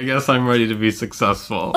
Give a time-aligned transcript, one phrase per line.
[0.00, 1.76] I guess I'm ready to be successful.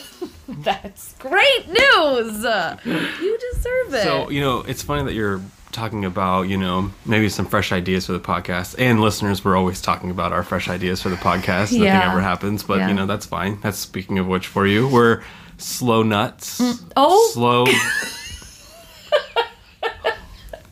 [0.48, 2.42] That's great news.
[2.42, 4.02] You deserve it.
[4.04, 8.06] so, you know, it's funny that you're talking about, you know, maybe some fresh ideas
[8.06, 8.74] for the podcast.
[8.78, 11.72] And listeners, we're always talking about our fresh ideas for the podcast.
[11.72, 12.10] Nothing Yeah.
[12.10, 12.88] ever happens, but, Yeah.
[12.88, 13.60] you know, that's fine.
[13.60, 14.88] That's speaking of which for you.
[14.88, 15.22] We're
[15.58, 16.62] slow nuts.
[16.62, 17.30] Mm, oh.
[17.34, 17.66] Slow.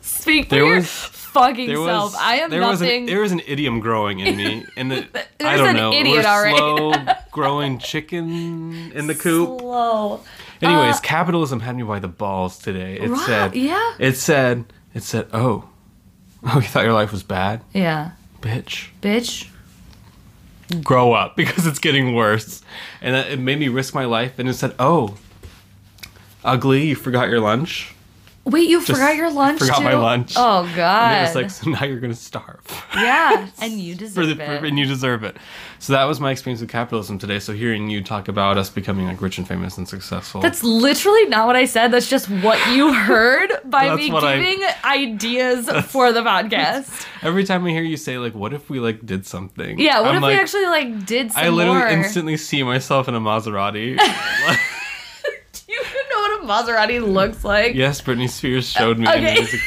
[0.01, 0.89] Speak There was-
[1.39, 2.13] fucking There self.
[2.13, 4.65] was, I am there Was an, there an idiom growing in me.
[4.75, 5.07] And the,
[5.45, 5.93] I don't an know.
[5.93, 6.57] idiot we're already.
[6.57, 9.59] slow growing chicken in the coop.
[9.59, 10.21] Slow.
[10.61, 12.97] Anyways, Uh, capitalism had me by the balls today.
[12.99, 13.93] It Right, said, yeah.
[13.99, 15.69] It said, it said, oh,
[16.43, 18.11] oh, you thought your life was bad, Yeah,
[18.41, 18.89] bitch.
[19.01, 19.49] bitch.
[20.83, 22.61] Grow up because it's getting worse,
[23.01, 24.37] and it made me risk my life.
[24.37, 25.15] And it said, oh,
[26.43, 27.93] ugly, you forgot your lunch.
[28.49, 29.83] Wait, you forgot your lunch forgot too?
[29.83, 30.33] my lunch.
[30.37, 31.17] Oh And god.
[31.17, 32.61] it was like, so now you're gonna starve.
[32.95, 34.59] yeah, and you deserve the, it.
[34.59, 35.35] for, and you deserve it.
[35.79, 37.39] So that was my experience with capitalism today.
[37.39, 40.41] So hearing you talk about us becoming like rich and famous and successful.
[40.41, 41.91] That's literally not what I said.
[41.91, 47.05] That's just what you heard by me what I- giving ideas for the podcast.
[47.21, 50.09] Every time I hear you say like, "What if we like did something?" Yeah, what
[50.11, 51.87] I'm if like, we actually like did I literally more?
[51.89, 53.97] instantly see myself in a Maserati.
[53.97, 57.75] Do you even know what a Maserati looks like?
[57.75, 59.59] yes, Britney Spears showed me in, a music,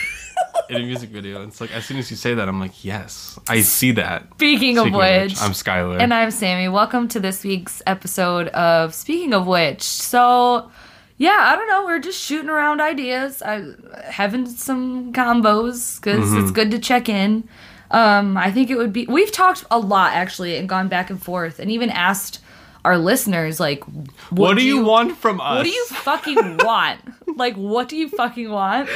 [0.69, 1.43] in a music video.
[1.47, 4.27] It's like as soon as you say that, I'm like, yes, I see that.
[4.35, 6.01] Speaking of Speaking which, I'm Skylar.
[6.01, 6.69] and I'm Sammy.
[6.69, 9.83] Welcome to this week's episode of Speaking of Which.
[9.83, 10.71] So,
[11.17, 11.85] yeah, I don't know.
[11.85, 13.65] We're just shooting around ideas, I,
[14.11, 16.43] having some combos because Mm-hmm.
[16.43, 17.49] it's good to check in.
[17.93, 19.05] Um, I think it would be.
[19.07, 22.39] We've talked a lot actually, and gone back and forth, and even asked
[22.85, 23.85] our listeners like,
[24.31, 25.59] what would do you, want from us?
[25.59, 27.01] What do you fucking want?
[27.37, 28.89] like, what do you fucking want?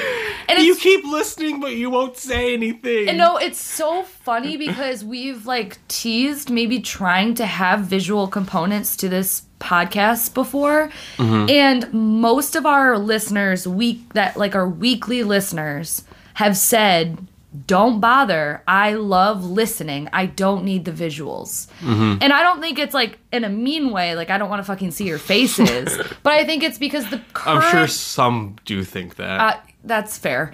[0.49, 3.09] And You keep listening, but you won't say anything.
[3.09, 8.97] and no, it's so funny because we've like teased maybe trying to have visual components
[8.99, 10.91] to this podcast before.
[11.17, 11.51] Mm-hmm.
[11.51, 16.05] And most of our listeners, week that like our weekly listeners
[16.35, 17.19] have said,
[17.67, 18.63] don't bother.
[18.67, 20.09] I love listening.
[20.13, 21.69] I don't need the visuals.
[21.83, 24.65] And I don't think it's like in a mean way, like I don't want to
[24.65, 25.97] fucking see your faces.
[26.23, 29.41] but I think it's because the I'm sure some do think that.
[29.41, 30.53] uh, that's fair.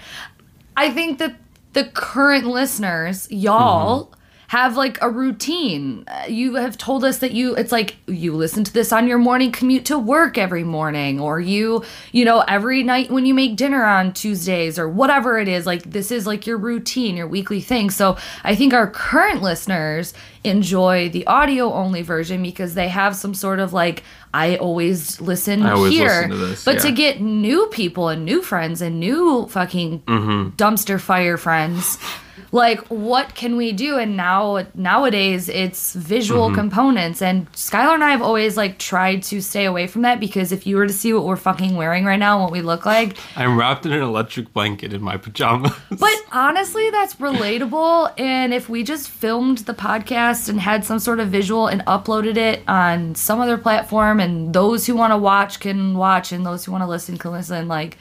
[0.76, 1.36] I think that
[1.72, 4.12] the current listeners, y'all,
[4.50, 6.02] have like a routine.
[6.08, 9.16] Uh, You have told us that you, it's like you listen to this on your
[9.18, 13.54] morning commute to work every morning, or you, you know, every night when you make
[13.54, 15.66] dinner on Tuesdays, or whatever it is.
[15.66, 17.90] Like, this is like your routine, your weekly thing.
[17.90, 23.34] So I think our current listeners enjoy the audio only version because they have some
[23.34, 24.02] sort of like,
[24.34, 26.08] I always listen I always here.
[26.08, 30.56] listen to this, but to get new people and new friends and new fucking Mm-hmm.
[30.56, 31.98] dumpster fire friends
[32.52, 36.54] like what can we do and now nowadays it's visual Mm-hmm.
[36.56, 40.50] components and skylar and i have always like tried to stay away from that because
[40.50, 42.84] if you were to see what we're fucking wearing right now and what we look
[42.86, 45.72] like I'm wrapped in an electric blanket in my pajamas.
[45.90, 51.20] but honestly that's relatable and if we just filmed the podcast and had some sort
[51.20, 55.60] of visual and uploaded it on some other platform and those who want to watch
[55.60, 57.96] can watch and those who want to listen can listen like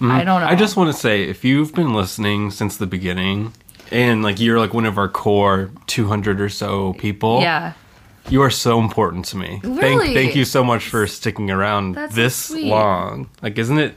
[0.00, 0.52] i don't know Mm-hmm.
[0.52, 3.54] I just want to say, if you've been listening since the beginning,
[3.90, 7.72] and like you're like one of our core 200 or so people, yeah
[8.28, 9.60] you are so important to me.
[9.62, 9.80] Really?
[9.80, 12.66] Thank, thank you so much for sticking around That's so this sweet.
[12.66, 13.30] long.
[13.40, 13.94] Like, isn't it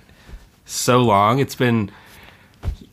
[0.66, 1.40] so long?
[1.40, 1.90] It's been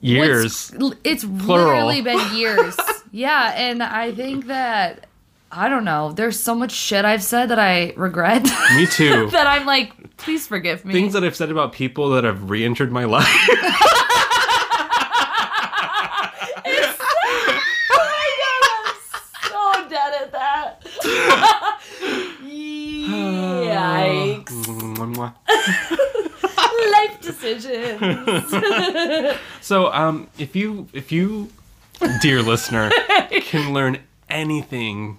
[0.01, 0.73] years.
[0.73, 2.75] It's, it's literally been years.
[3.13, 5.07] yeah, and I think that
[5.53, 6.13] I don't know.
[6.13, 8.45] There's so much shit I've said that I regret.
[8.75, 9.29] me too.
[9.33, 10.93] that I'm like, please forgive me.
[10.93, 13.27] Things that I've said about people that have re-entered my life.
[13.29, 13.83] oh
[17.91, 18.95] my god, I'm
[19.51, 20.83] so dead at that.
[23.77, 24.53] Yikes.
[26.93, 27.21] Life
[29.61, 31.51] So, um, if you, if you,
[32.23, 32.91] dear listener,
[33.43, 33.99] can learn
[34.29, 35.19] anything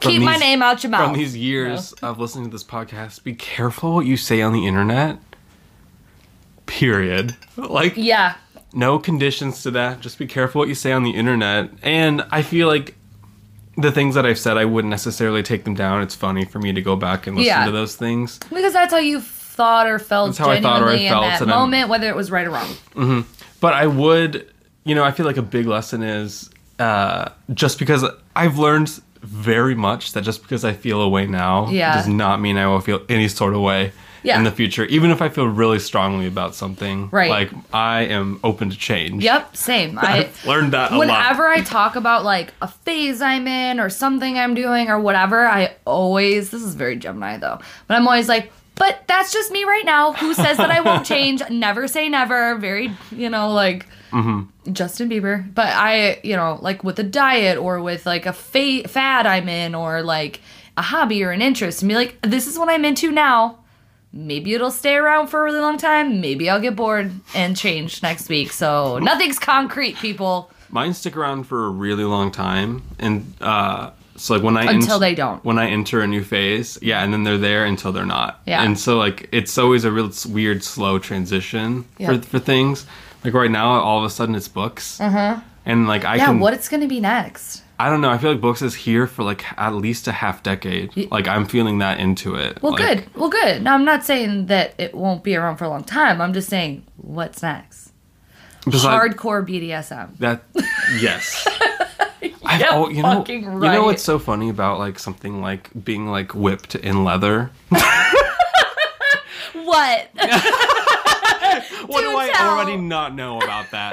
[0.00, 1.10] from Keep my these- name out your mouth.
[1.10, 4.66] from these years of listening to this podcast, be careful what you say on the
[4.66, 5.18] internet.
[6.66, 7.34] Period.
[7.56, 8.36] Like, yeah.
[8.72, 10.00] no conditions to that.
[10.00, 11.70] Just be careful what you say on the internet.
[11.82, 12.94] And I feel like
[13.76, 16.02] the things that I've said, I wouldn't necessarily take them down.
[16.02, 17.64] It's funny for me to go back and listen Yeah.
[17.64, 18.38] to those things.
[18.50, 19.20] Because that's how you
[19.58, 21.60] thought or felt That's how I thought or I genuinely felt, in that and I'm-
[21.60, 23.24] moment, whether it was right or wrong.
[23.60, 24.48] But I would,
[24.84, 28.04] you know, I feel like a big lesson is uh, just because
[28.36, 28.88] I've learned
[29.22, 31.94] very much that just because I feel a way now Yeah.
[31.96, 33.90] does not mean I will feel any sort of way
[34.22, 34.38] Yeah.
[34.38, 37.08] in the future, even if I feel really strongly about something.
[37.10, 37.28] Right.
[37.30, 39.24] Like I am open to change.
[39.24, 39.98] Yep, same.
[40.02, 41.58] I I've learned that a whenever lot.
[41.58, 45.74] I talk about like a phase I'm in or something I'm doing or whatever, I
[45.84, 47.58] always this is very Gemini though,
[47.88, 50.12] but I'm always like, but that's just me right now.
[50.14, 51.42] Who says that I won't change?
[51.50, 52.56] never say never.
[52.56, 54.72] Very, you know, like Mm-hmm.
[54.72, 55.52] Justin Bieber.
[55.54, 59.50] But I, you know, like with a diet or with like a fa- fad I'm
[59.50, 60.40] in or like
[60.78, 63.58] a hobby or an interest, and be like, this is what I'm into now.
[64.14, 66.22] Maybe it'll stay around for a really long time.
[66.22, 68.50] Maybe I'll get bored and change next week.
[68.50, 70.50] So nothing's concrete, people.
[70.70, 74.98] Mine stick around for a really long time, and uh, so like when I Until
[74.98, 75.44] they don't.
[75.44, 78.40] When I enter a new phase, yeah, and then they're there until they're not.
[78.46, 78.62] Yeah.
[78.62, 82.16] And so like it's always a real weird, slow transition Yeah.
[82.16, 82.86] for for things.
[83.24, 85.00] Like right now, all of a sudden it's books.
[85.00, 85.40] Uh-huh.
[85.64, 87.62] And like I Yeah, can, what it's gonna be next?
[87.80, 88.10] I don't know.
[88.10, 91.10] I feel like books is here for like at least a half decade.
[91.12, 92.60] Like I'm feeling that into it.
[92.60, 93.14] Well, Like, good.
[93.14, 93.62] Well, good.
[93.62, 96.20] Now, I'm not saying that it won't be around for a long time.
[96.20, 97.92] I'm just saying, what's next?
[98.64, 100.18] because, like, Hardcore BDSM.
[100.18, 100.42] That
[100.98, 101.46] yes.
[102.48, 105.68] I've Yeah, al- you know, fucking you know what's so funny about like something like
[105.84, 107.50] being like whipped in leather?
[109.54, 110.08] What?
[110.14, 112.50] what do Do I tell.
[112.58, 113.92] already not know about that?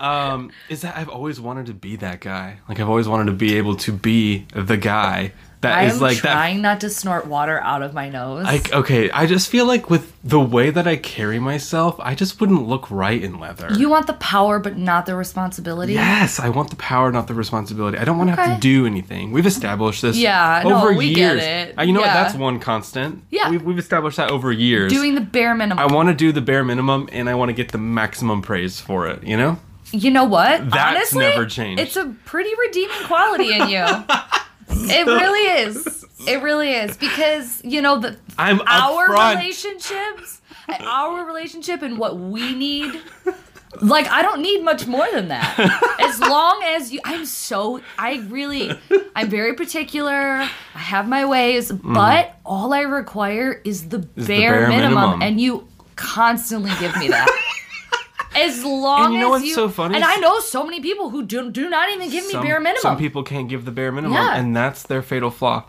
[0.00, 2.58] um, is that I've always wanted to be that guy.
[2.68, 5.32] Like I've always wanted to be able to be the guy
[5.62, 6.32] that I is like that.
[6.32, 8.44] trying not to snort water out of my nose.
[8.44, 12.40] Like okay, I just feel like with the way that I carry myself, I just
[12.40, 13.68] wouldn't look right in leather.
[13.72, 15.94] you want the power, but not the responsibility.
[15.94, 17.98] Yes, I want the power, not the responsibility.
[17.98, 19.32] I don't want to have to do anything.
[19.32, 21.40] We've established this Yeah, no, over we years.
[21.40, 21.86] get it.
[21.86, 22.06] You know Yeah.
[22.06, 22.12] what?
[22.22, 23.22] That's one constant.
[23.30, 23.50] Yeah.
[23.50, 24.92] We've, we've established that over years.
[24.92, 25.78] Doing the bare minimum.
[25.78, 28.80] I want to do the bare minimum and I want to get the maximum praise
[28.80, 29.58] for it, you know?
[29.92, 30.70] you know what?
[30.70, 31.82] That's Honestly, never changed.
[31.82, 33.84] It's a pretty redeeming quality in you.
[34.74, 36.04] it really is.
[36.26, 39.36] It really is because you know the I'm our upfront.
[39.36, 43.00] relationships, our relationship, and what we need.
[43.80, 45.58] Like I don't need much more than that.
[46.00, 48.70] As long as you, I'm so I really,
[49.16, 50.12] I'm very particular.
[50.14, 51.94] I have my ways, mm-hmm.
[51.94, 55.22] but all I require is the, the bare, bare minimum, minimum.
[55.22, 55.66] and you
[55.96, 57.28] constantly give me that.
[58.34, 59.94] As long And you know as what's you, so funny?
[59.96, 62.80] and I know so many people who do do not even give me bare minimum.
[62.80, 64.34] some people can't give the bare minimum, Yeah.
[64.36, 65.64] and that's their fatal flaw.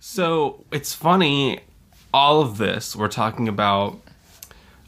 [0.00, 1.60] so it's funny,
[2.12, 3.98] all of this we're talking about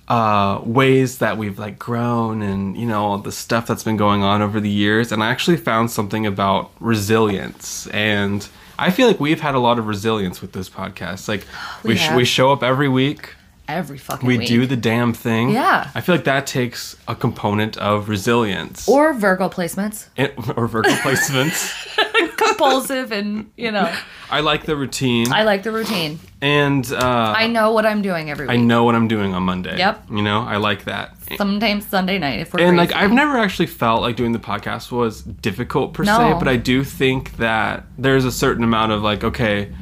[0.09, 4.43] uh, ways that we've like grown and you know the stuff that's been going on
[4.43, 8.47] over the years, and I actually found something about resilience and.
[8.77, 11.29] I feel like we've had a lot of resilience with this podcast.
[11.29, 11.47] Like
[11.85, 13.33] we We sh- we show up every week,
[13.67, 14.39] Every fucking week.
[14.39, 14.49] we week.
[14.49, 15.51] do the damn thing.
[15.51, 15.91] Yeah.
[15.95, 18.87] I feel like that takes a component of resilience.
[18.89, 21.73] or Virgo placements, It- or Virgo placements.
[22.37, 23.93] compulsive, and you know,
[24.31, 25.33] I like the routine.
[25.33, 26.19] I like the routine.
[26.41, 28.53] and uh, I know what I'm doing every week.
[28.53, 29.77] I know what I'm doing on Monday.
[29.79, 30.11] Yep.
[30.11, 31.17] You know, I like that.
[31.37, 32.93] Sometimes Sunday night if we're And like.
[32.95, 36.85] I've never actually felt like doing the podcast was difficult per se, but I do
[36.85, 39.73] think that there's a certain amount of like, okay,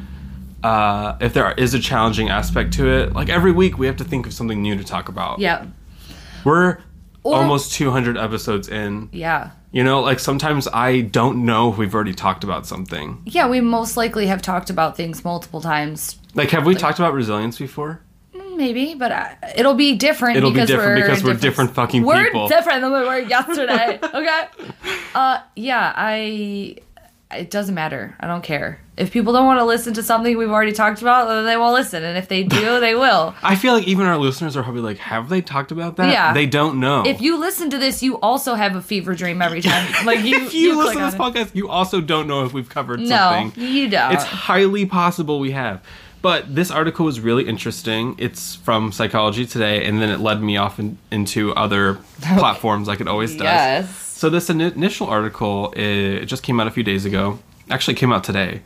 [0.65, 4.05] uh, if there is a challenging aspect to it, like every week we have to
[4.05, 5.39] think of something new to talk about.
[5.39, 5.67] yeah,
[6.45, 6.79] We're
[7.25, 9.09] Or- almost 200 episodes in.
[9.13, 13.23] yeah, You know, like sometimes I don't know if we've already talked about something.
[13.25, 13.49] yeah.
[13.49, 17.59] We most likely have talked about things multiple times, Like, have we talked about resilience
[17.59, 18.01] before?
[18.55, 20.37] maybe, but uh, it'll be different.
[20.37, 22.43] It'll be because different we're because we're different fucking people.
[22.43, 23.99] we're different than we were yesterday.
[24.15, 24.43] okay.
[25.15, 25.93] Uh, yeah.
[25.97, 26.77] I.
[27.35, 28.15] It doesn't matter.
[28.21, 28.79] I don't care.
[28.97, 31.73] If people don't want to listen to something we've already talked about, then they won't
[31.75, 32.05] listen.
[32.05, 33.35] And if they do, they will.
[33.43, 36.11] I feel like even our listeners are probably like, have they talked about that?
[36.13, 36.33] Yeah.
[36.35, 37.05] They don't know.
[37.07, 39.93] If you listen to this, you also have a fever dream every time.
[40.05, 41.35] Like you, if you, click listen to this on it.
[41.35, 43.65] podcast, you also don't know if we've covered No, something.
[43.65, 44.13] you don't.
[44.13, 45.83] It's highly possible we have.
[46.21, 48.15] But this article was really interesting.
[48.19, 53.01] It's from Psychology Today, and then it led me off in, into other platforms like
[53.01, 53.43] it always does.
[53.43, 54.12] yes.
[54.23, 57.41] So this ini- initial article, it just came out a few days ago.
[57.69, 58.63] Actually, came out today.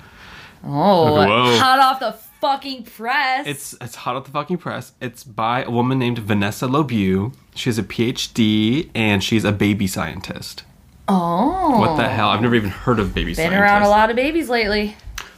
[0.63, 1.59] Oh, Whoa.
[1.59, 3.47] hot off the fucking press.
[3.47, 4.93] It's it's hot off the fucking press.
[5.01, 7.33] It's by a woman named Vanessa LoBue.
[7.55, 10.65] She has a PhD and she's a baby scientist.
[11.09, 11.81] oh.
[11.81, 12.29] What the hell?
[12.29, 13.59] I've never even heard of baby Been scientists.
[13.59, 14.95] around a lot of babies lately.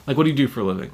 [0.09, 0.91] Like, what do you do for a living?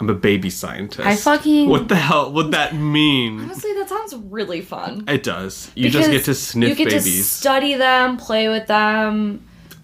[0.00, 1.00] I'm a baby scientist.
[1.06, 3.40] I fucking- What the hell would that mean?
[3.40, 5.04] Honestly, that sounds really fun.
[5.08, 5.70] It does.
[5.74, 6.78] You just get to sniff babies.
[6.78, 7.28] you get to babies.
[7.28, 9.40] study them, play with them,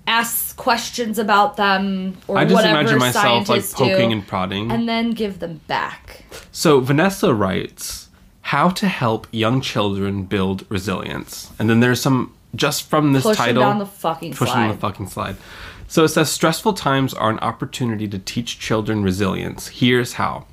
[0.06, 2.38] ask questions about them, or whatever.
[2.38, 4.70] I just whatever imagine myself like scientists poking do, and prodding.
[4.70, 6.24] and then give them back.
[6.52, 8.08] So Vanessa writes
[8.42, 11.50] how to help young children build resilience.
[11.58, 13.62] And then there's some just from this Push title.
[13.62, 15.36] down the fucking pushing the fucking slide.
[15.88, 19.68] So it says stressful times are an opportunity to teach children resilience.
[19.68, 20.46] Here's how.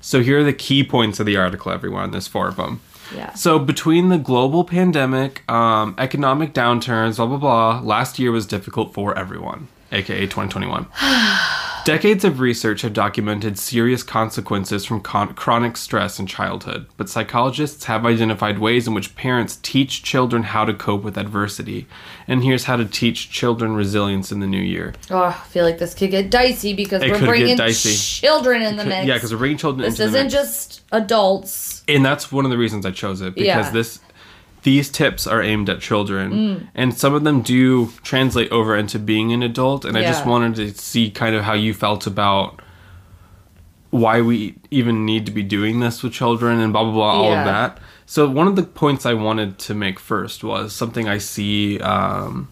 [0.00, 2.10] So here are the key points of the article, everyone.
[2.10, 2.80] There's four of them.
[3.14, 3.34] Yeah.
[3.34, 8.94] So between the global pandemic, um, economic downturns, blah blah blah, last year was difficult
[8.94, 10.86] for everyone, aka 2021.
[11.84, 17.86] Decades of research have documented serious consequences from con- chronic stress in childhood, but psychologists
[17.86, 21.88] have identified ways in which parents teach children how to cope with adversity.
[22.28, 24.94] And here's how to teach children resilience in the new year.
[25.10, 27.96] Oh, I feel like this could get dicey because It we're bringing dicey.
[28.20, 29.04] children in the mix.
[29.08, 30.32] Yeah, because we're bringing children this into the box.
[30.32, 31.82] This isn't just adults.
[31.88, 33.70] and that's one of the reasons I chose it because Yeah.
[33.70, 33.98] this
[34.62, 36.66] these tips are aimed at children Mm.
[36.74, 40.54] and some of them do translate over into being an adult and I just wanted
[40.56, 42.60] to see kind of how you felt about
[43.90, 47.30] why we even need to be doing this with children and blah blah blah all
[47.30, 47.40] Yeah.
[47.40, 47.78] of that.
[48.06, 52.48] So one of the points I wanted to make first was something I see um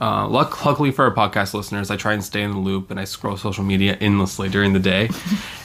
[0.00, 2.98] uh, luck, luckily for our podcast listeners, I try and stay in the loop and
[2.98, 5.08] I scroll social media endlessly during the day.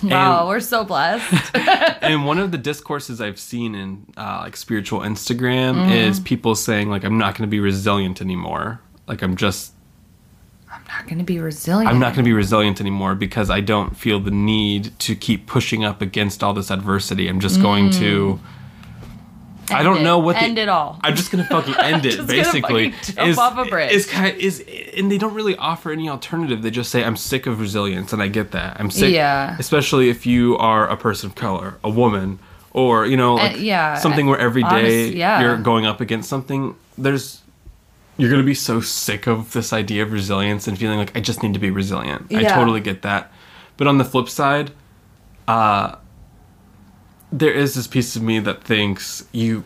[0.04, 1.52] Wow, And- we're so blessed.
[2.02, 5.92] and one of the discourses I've seen in uh, like spiritual Instagram Mm-hmm.
[5.92, 8.80] is people saying like I'm not going to be resilient anymore.
[9.08, 9.74] Like I'm just
[10.72, 11.90] I'm not going to be resilient.
[11.90, 15.48] I'm not going to be resilient anymore because I don't feel the need to keep
[15.48, 17.28] pushing up against all this adversity.
[17.28, 18.40] I'm just going to
[19.72, 20.04] I don't it.
[20.04, 21.00] know what the- End it all.
[21.04, 22.26] I'm just gonna fucking end it.
[22.28, 23.92] Basically, jump off a bridge.
[23.92, 24.64] Is kind is,
[24.96, 26.62] and they don't really offer any alternative.
[26.62, 28.80] They just say, "I'm sick of resilience," and I get that.
[28.80, 29.56] I'm sick, Yeah.
[29.60, 32.40] Especially if you are a person of color, a woman,
[32.72, 34.68] or you know, like yeah, something where every day
[35.06, 35.42] honest- yeah.
[35.42, 36.76] you're going up against something.
[36.98, 37.42] There's
[38.18, 41.42] you're gonna be so sick of this idea of resilience and feeling like I just
[41.42, 42.28] need to be resilient.
[42.34, 43.32] I totally get that.
[43.78, 44.72] But on the flip side,
[45.48, 45.96] uh,
[47.32, 49.64] there is this piece of me that thinks you.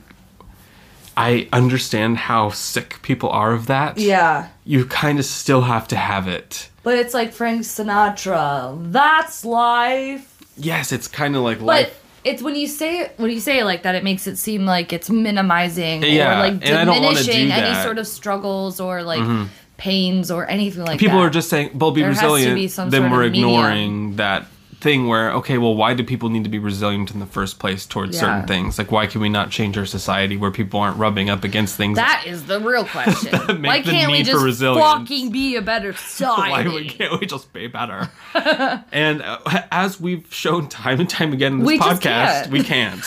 [1.15, 3.99] I understand how sick people are of that.
[3.99, 4.47] Yeah.
[4.65, 6.69] You kind of still have to have it.
[6.81, 8.91] But it's like Frank Sinatra.
[8.91, 10.41] That's life.
[10.57, 11.65] Yes, it's kind of like life.
[11.65, 12.03] But life.
[12.23, 14.65] it's when you say it when you say it like that, it makes it seem
[14.65, 17.73] like it's minimizing Yeah, or like and I don't do diminishing any that.
[17.75, 17.83] Mm-hmm.
[17.83, 21.21] sort of struggles or like pains or anything like People that.
[21.21, 23.49] People are just saying, "Well, be There has to resilient." be then we're of medium.
[23.49, 24.47] ignoring that
[24.83, 27.85] thing where, okay, well, why do people need to be resilient in the first place
[27.85, 28.77] towards certain things?
[28.77, 31.95] Like, why can we not change our society where people aren't rubbing up against things?
[31.95, 33.63] That is the real question.
[33.63, 36.51] Why can't we just fucking be a better society?
[36.69, 38.11] why we, can't we just be better?
[38.91, 39.39] and uh,
[39.71, 42.51] as we've shown time and time again in this We podcast, can't.
[42.51, 43.03] we can't.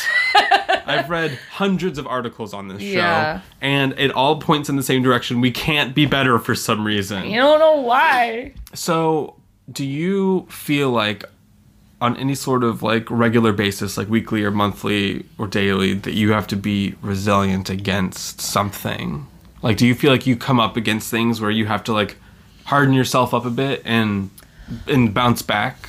[0.87, 3.39] I've read hundreds of articles on this Yeah.
[3.41, 5.41] show, and it all points in the same direction.
[5.43, 7.27] We can't be better for some reason.
[7.29, 8.55] You don't know why.
[8.73, 9.37] So,
[9.71, 11.25] do you feel like
[12.01, 16.33] on any sort of like regular basis, like weekly or monthly or daily, that you
[16.33, 19.27] have to be resilient against something?
[19.63, 22.17] Like, do you feel like you come up against things where you have to like
[22.65, 24.31] harden yourself up a bit and
[24.87, 25.89] and bounce back?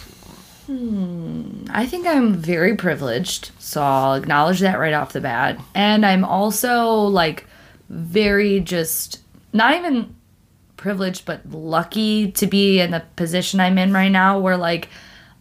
[0.67, 1.65] Hmm.
[1.69, 5.59] I think I'm very privileged, so I'll acknowledge that right off the bat.
[5.73, 7.45] And I'm also like
[7.89, 9.21] very just
[9.53, 10.13] not even
[10.75, 14.89] privileged, but lucky to be in the position I'm in right now where like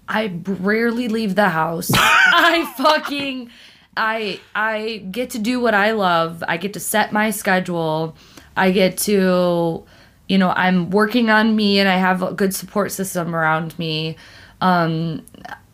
[0.08, 1.90] I rarely leave the house.
[1.94, 3.50] I fucking
[3.96, 6.44] I I get to do what I love.
[6.46, 8.16] I get to set my schedule.
[8.56, 9.84] I get to
[10.28, 14.16] you know, I'm working on me and I have a good support system around me.
[14.60, 15.24] Um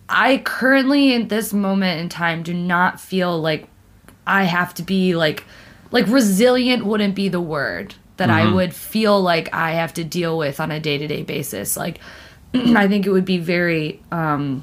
[0.08, 3.68] I currently in this moment in time do not feel like
[4.26, 5.44] I have to be like
[5.90, 10.38] like resilient wouldn't be the word that I would feel like I have to deal
[10.38, 11.76] with on a day-to-day basis.
[11.76, 11.98] Like
[12.76, 14.62] I think it would be very um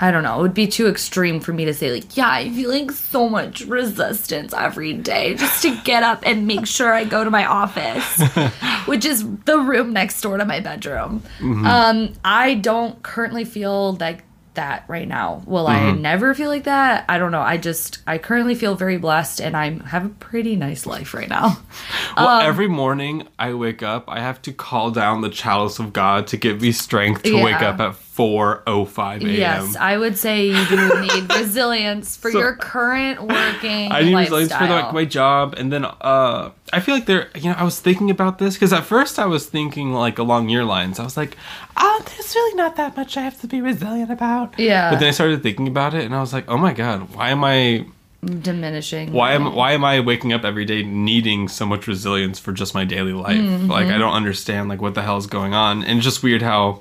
[0.00, 2.52] I don't know, it would be too extreme for me to say like, yeah, I'm
[2.52, 7.22] feeling so much resistance every day just to get up and make sure I go
[7.22, 8.20] to my office,
[8.86, 11.22] which is the room next door to my bedroom.
[11.40, 15.42] Um I don't currently feel like that right now.
[15.46, 17.04] Will I never feel like that?
[17.08, 17.40] I don't know.
[17.40, 21.28] I just I currently feel very blessed and I have a pretty nice life right
[21.28, 21.58] now.
[22.16, 25.92] Well, Um, every morning I wake up, I have to call down the chalice of
[25.92, 29.28] God to give me strength to wake up at 4:05 a.m.
[29.30, 34.12] Yes, I would say you do need resilience for So- your current working I need
[34.14, 34.38] lifestyle.
[34.38, 37.28] resilience for like my job, and then uh, I feel like there.
[37.34, 40.48] You know, I was thinking about this because at first I was thinking like along
[40.50, 41.00] your lines.
[41.00, 41.36] I was like,
[41.76, 44.90] "Oh, there's really not that much I have to be resilient about." Yeah.
[44.90, 47.30] But then I started thinking about it, and I was like, "Oh my god, why
[47.30, 47.86] am I?
[48.24, 49.12] diminishing.
[49.12, 52.74] Why am why am I waking up every day needing so much resilience for just
[52.74, 53.36] my daily life?
[53.36, 53.70] Mm-hmm.
[53.70, 56.42] Like I don't understand like what the hell is going on, and it's just weird
[56.42, 56.80] how."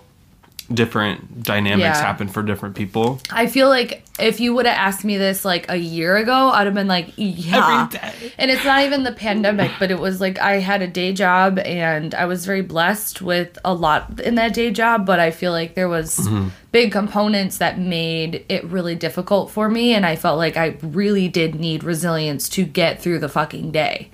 [0.74, 2.02] Different dynamics Yeah.
[2.02, 5.66] happen for different people I feel like if you would have asked me this like
[5.72, 7.88] a year ago, I'd have been like, yeah.
[7.92, 8.34] Every day.
[8.38, 11.58] And it's not even the pandemic, but it was like I had a day job
[11.58, 15.52] and I was very blessed with a lot in that day job, but I feel
[15.52, 16.50] like there was Mm-hmm.
[16.72, 21.28] big components that made it really difficult for me and I felt like I really
[21.28, 24.12] did need resilience to get through the fucking day.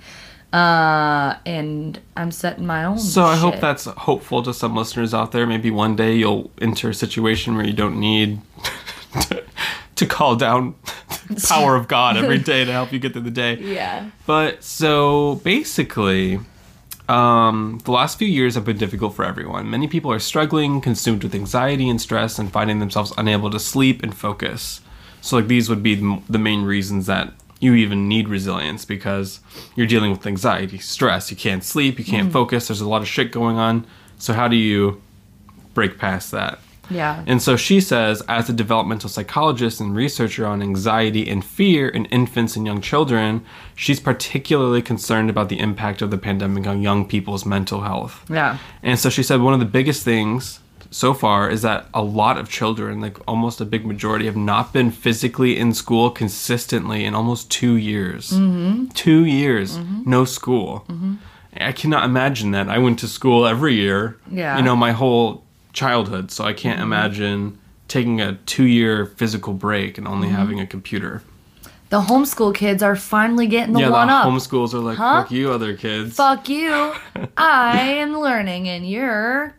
[0.52, 5.32] Uh and I'm setting my own So I hope that's hopeful to some listeners out
[5.32, 5.46] there.
[5.46, 8.40] Maybe one day you'll enter a situation where you don't need
[9.28, 9.44] to,
[9.96, 10.74] to call down
[11.28, 13.58] the power of God every day to help you get through the day.
[13.58, 14.10] Yeah.
[14.26, 16.40] But so basically,
[17.10, 19.68] um, the last few years have been difficult for everyone.
[19.68, 24.02] Many people are struggling, consumed with anxiety and stress, and finding themselves unable to sleep
[24.02, 24.80] and focus.
[25.20, 25.96] So, like, these would be
[26.28, 29.40] the main reasons that you even need resilience because
[29.76, 32.32] you're dealing with anxiety, stress, you can't sleep, you can't mm.
[32.32, 33.86] focus, there's a lot of shit going on.
[34.18, 35.00] So, how do you
[35.74, 36.58] break past that?
[36.90, 37.22] Yeah.
[37.26, 42.06] And so she says, as a developmental psychologist and researcher on anxiety and fear in
[42.06, 43.44] infants and young children,
[43.76, 48.24] she's particularly concerned about the impact of the pandemic on young people's mental health.
[48.28, 48.58] yeah.
[48.82, 52.36] And so she said one of the biggest things so far is that a lot
[52.36, 57.14] of children, like almost a big majority, have not been physically in school consistently in
[57.14, 58.30] almost two years.
[58.30, 58.86] Mm-hmm.
[58.88, 60.10] Two years, mm-hmm.
[60.10, 60.84] no school.
[60.88, 61.14] Mm-hmm.
[61.56, 62.68] I cannot imagine that.
[62.68, 64.56] I went to school every year, Yeah.
[64.56, 66.30] you know, my whole childhood.
[66.30, 66.92] So I can't mm-hmm.
[66.92, 71.22] imagine taking a two year physical break and only having a computer.
[71.90, 74.26] The homeschool kids are finally getting the yeah, one the up.
[74.26, 75.22] homeschools are like, Huh?
[75.22, 76.14] fuck you, other kids.
[76.14, 76.94] Fuck you.
[77.36, 79.54] I am learning and you're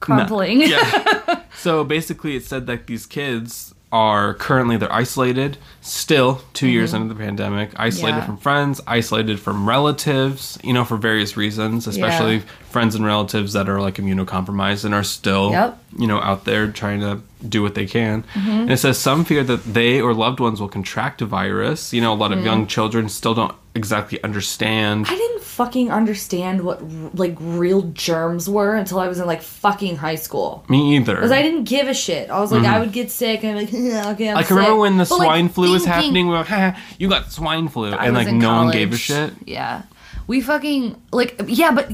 [0.00, 0.62] crumpling.
[0.62, 1.42] yeah.
[1.56, 7.06] so basically, it said that these kids are currently they're isolated still 2 years into
[7.14, 8.18] the pandemic isolated Mm-hmm.
[8.20, 8.26] Yeah.
[8.26, 12.42] from friends isolated from relatives you know for various reasons especially Yeah.
[12.68, 15.78] friends and relatives that are like immunocompromised and are still Yep.
[16.00, 19.44] you know out there trying to do what they can and it says some fear
[19.44, 22.66] that they or loved ones will contract a virus you know a lot of young
[22.66, 26.82] children still don't exactly understand I didn't fucking understand what
[27.14, 30.64] like real germs were until I was in like fucking high school.
[30.68, 32.28] me either Because I didn't give a shit.
[32.30, 32.80] I was like, I mm-hmm.
[32.80, 33.74] would get sick and I'm like,
[34.14, 34.56] okay, I'm Like, sick.
[34.56, 36.26] remember when the But, like, swine flu was happening?
[36.26, 37.92] We were like, you got swine flu.
[37.92, 39.32] I and, like, no one gave a shit.
[39.44, 39.82] Yeah.
[40.26, 41.90] We fucking, like, yeah, but,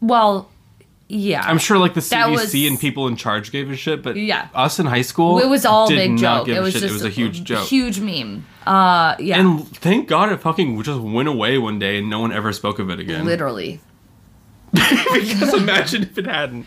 [0.00, 0.48] well,
[1.08, 1.42] yeah.
[1.44, 4.48] I'm sure, like, the CDC was- and people in charge gave a shit, but Yeah.
[4.54, 6.48] us in high school, It was all a big joke.
[6.48, 7.66] It a was just it was a huge joke.
[7.68, 8.44] Huge meme.
[8.66, 9.38] Uh, yeah.
[9.38, 12.78] And thank God it fucking just went away one day and no one ever spoke
[12.78, 13.24] of it again.
[13.24, 13.80] Literally.
[14.72, 16.66] because imagine if it hadn't.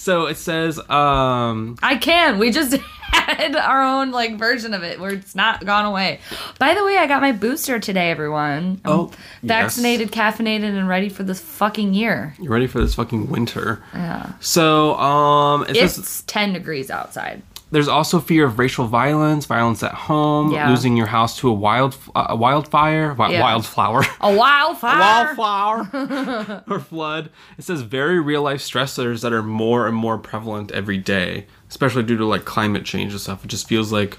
[0.00, 2.38] So it says, um, I can.
[2.38, 2.72] We just
[3.12, 6.20] had our own like version of it where it's not gone away.
[6.58, 8.80] By the way, I got my booster today, everyone.
[8.84, 9.18] I'm Oh, yes.
[9.42, 12.34] vaccinated, caffeinated, and ready for this fucking year.
[12.40, 13.82] You're ready for this fucking winter?
[13.92, 14.32] Yeah.
[14.40, 17.42] So, um, it says It's 10 degrees outside.
[17.72, 20.70] There's also fear of racial violence, violence at home, Yeah.
[20.70, 23.42] losing your house to a wild uh, a wildfire, wi- Yeah.
[23.42, 24.04] wildflower.
[24.20, 25.34] A wildfire.
[25.38, 27.30] wildflower or flood.
[27.58, 32.02] It says very real life stressors that are more and more prevalent every day, especially
[32.02, 33.44] due to like climate change and stuff.
[33.44, 34.18] It just feels like,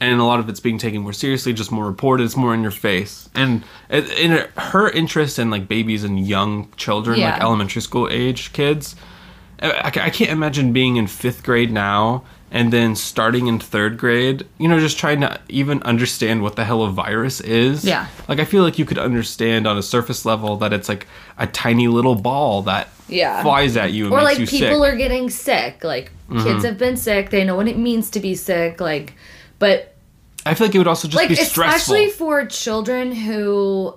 [0.00, 2.24] and a lot of it's being taken more seriously, just more reported.
[2.24, 7.20] It's more in your face, and in her interest in like babies and young children,
[7.20, 8.96] like elementary school age kids.
[9.62, 14.44] I I can't imagine being in fifth grade now and then starting in third grade,
[14.58, 17.84] you know, just trying to even understand what the hell a virus is.
[17.84, 18.08] Yeah.
[18.28, 21.06] Like, I feel like you could understand on a surface level that it's like
[21.38, 23.42] a tiny little ball that Yeah.
[23.42, 24.72] flies at you and or makes like you people sick.
[24.72, 24.82] Mm-hmm.
[24.82, 25.84] are getting sick.
[25.84, 26.10] Like
[26.42, 27.30] kids have been sick.
[27.30, 28.80] They know what it means to be sick.
[28.80, 29.14] Like,
[29.60, 29.94] but
[30.44, 31.94] I feel like it would also just like be stressful.
[31.94, 33.94] especially for children who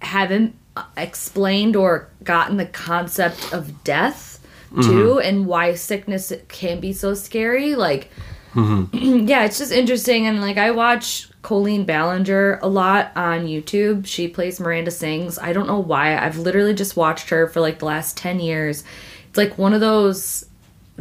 [0.00, 0.54] haven't
[0.96, 4.35] explained or gotten the concept of death
[4.72, 4.82] Mm-hmm.
[4.82, 8.10] too and why sickness can be so scary like
[8.54, 9.26] Mm-hmm.
[9.28, 14.28] yeah it's just interesting and like i watch colleen ballinger a lot on youtube she
[14.28, 17.84] plays miranda sings i don't know why i've literally just watched her for like the
[17.84, 18.82] last 10 years
[19.28, 20.46] it's like one of those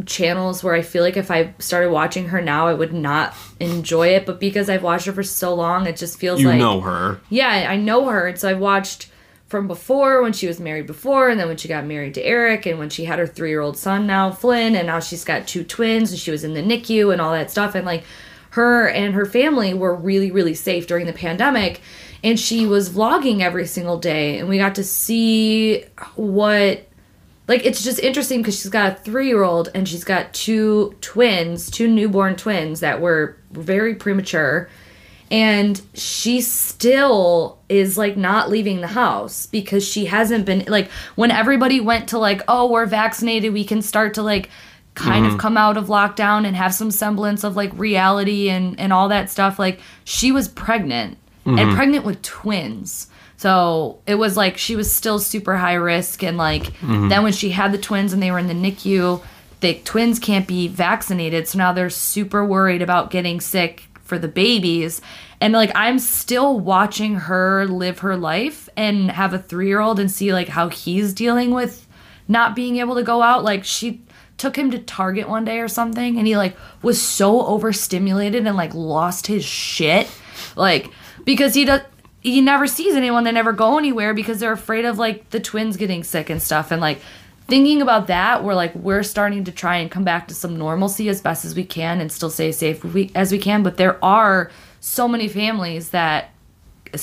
[0.05, 4.09] channels where I feel like if I started watching her now, I would not enjoy
[4.09, 4.25] it.
[4.25, 7.21] But because I've watched her for so long, it just feels you like know her.
[7.29, 9.09] yeah, I know her, and so I've watched
[9.47, 12.65] from before when she was married before, and then when she got married to Eric,
[12.65, 15.47] and when she had her three year old son now Flynn, and now she's got
[15.47, 18.03] two twins, and she was in the NICU and all that stuff, and like
[18.51, 21.81] her and her family were really really safe during the pandemic.
[22.23, 25.83] And she was vlogging every single day, and we got to see
[26.15, 26.87] what
[27.47, 30.95] like it's just interesting because she's got a three year old and she's got two
[31.01, 34.69] twins, two newborn twins that were very premature.
[35.31, 41.31] And she still is like not leaving the house because she hasn't been like when
[41.31, 44.49] everybody went to like, oh, we're vaccinated, we can start to like
[44.93, 45.39] kind of mm-hmm.
[45.41, 49.29] come out of lockdown and have some semblance of like reality and and all that
[49.29, 51.75] stuff like she was pregnant and mm-hmm.
[51.75, 53.07] pregnant with twins.
[53.37, 57.09] So it was like she was still super high risk and like mm-hmm.
[57.09, 59.21] then when she had the twins and they were in the NICU
[59.61, 61.47] the twins can't be vaccinated.
[61.47, 65.01] So now they're super worried about getting sick for the babies.
[65.41, 70.31] And like i'm still watching her live her life and have a three-year-old and see
[70.31, 71.85] like how he's dealing with
[72.27, 73.43] not being able to go out.
[73.43, 74.01] Like she
[74.37, 78.55] took him to target one day or something and he like was so overstimulated and
[78.55, 80.09] like lost his shit.
[80.55, 80.89] Like
[81.25, 81.81] because he does
[82.21, 83.23] he never sees anyone.
[83.23, 86.71] They never go anywhere because they're afraid of like the twins getting sick and stuff.
[86.71, 86.99] And like
[87.47, 91.09] thinking about that we're like we're starting to try and come back to some normalcy
[91.09, 92.83] as best as we can and still stay safe
[93.15, 93.63] as we can.
[93.63, 96.31] But there are so many families that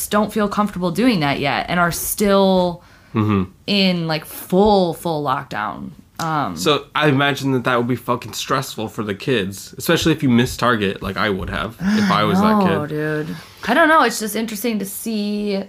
[0.08, 3.50] don't feel comfortable doing that yet and are still mm-hmm.
[3.66, 5.90] in like full full lockdown.
[6.18, 10.22] Um, so I imagine that that would be fucking stressful for the kids, especially if
[10.22, 12.70] you miss Target, like I would have if I was that kid.
[12.70, 13.26] oh kid.
[13.26, 13.36] dude.
[13.66, 14.02] I don't know.
[14.02, 15.64] It's just interesting to see.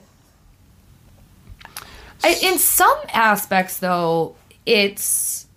[2.25, 5.47] I, in some aspects though it's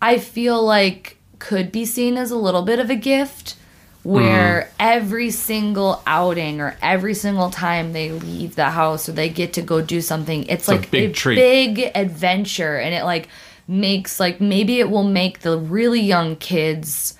[0.00, 3.56] i feel like could be seen as a little bit of a gift
[4.02, 4.74] where Mm-hmm.
[4.80, 9.62] every single outing or every single time they leave the house or they get to
[9.62, 13.28] go do something it's, a like big a big adventure and it like
[13.68, 17.14] makes like maybe it will make the really young kids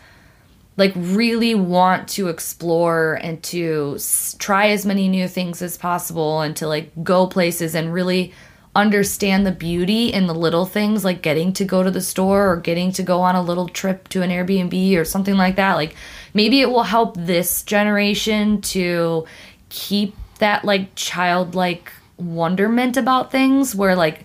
[0.78, 6.40] like really want to explore and to s- try as many new things as possible
[6.40, 8.32] and to like go places and really
[8.74, 12.56] understand the beauty in the little things like getting to go to the store or
[12.56, 15.96] getting to go on a little trip to an Airbnb or something like that like
[16.34, 19.26] maybe it will help this generation to
[19.70, 24.24] keep that like childlike wonderment about things where like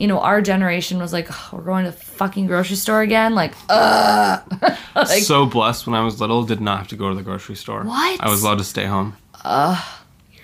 [0.00, 3.36] you know our generation was like "Ugh, we're going to the fucking grocery store again
[3.36, 3.54] like
[4.96, 7.54] like- so blessed when I was little, did not have to go to the grocery
[7.54, 7.84] store.
[7.84, 8.20] What?
[8.20, 9.16] I was allowed to stay home.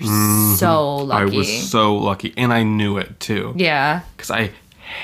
[0.09, 0.55] Mm-hmm.
[0.55, 1.23] so lucky.
[1.23, 3.53] I was so lucky, and I knew it too.
[3.57, 4.01] yeah.
[4.17, 4.51] Because I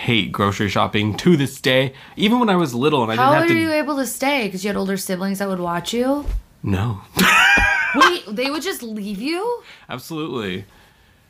[0.03, 1.93] hate grocery shopping to this day.
[2.17, 3.61] Even when I was little and I How didn't have were to.
[3.61, 4.47] you able to stay?
[4.47, 6.25] Because you had older siblings that would watch you.
[6.63, 7.03] No,
[7.95, 9.63] Wait, they would just leave you?
[9.89, 10.65] absolutely.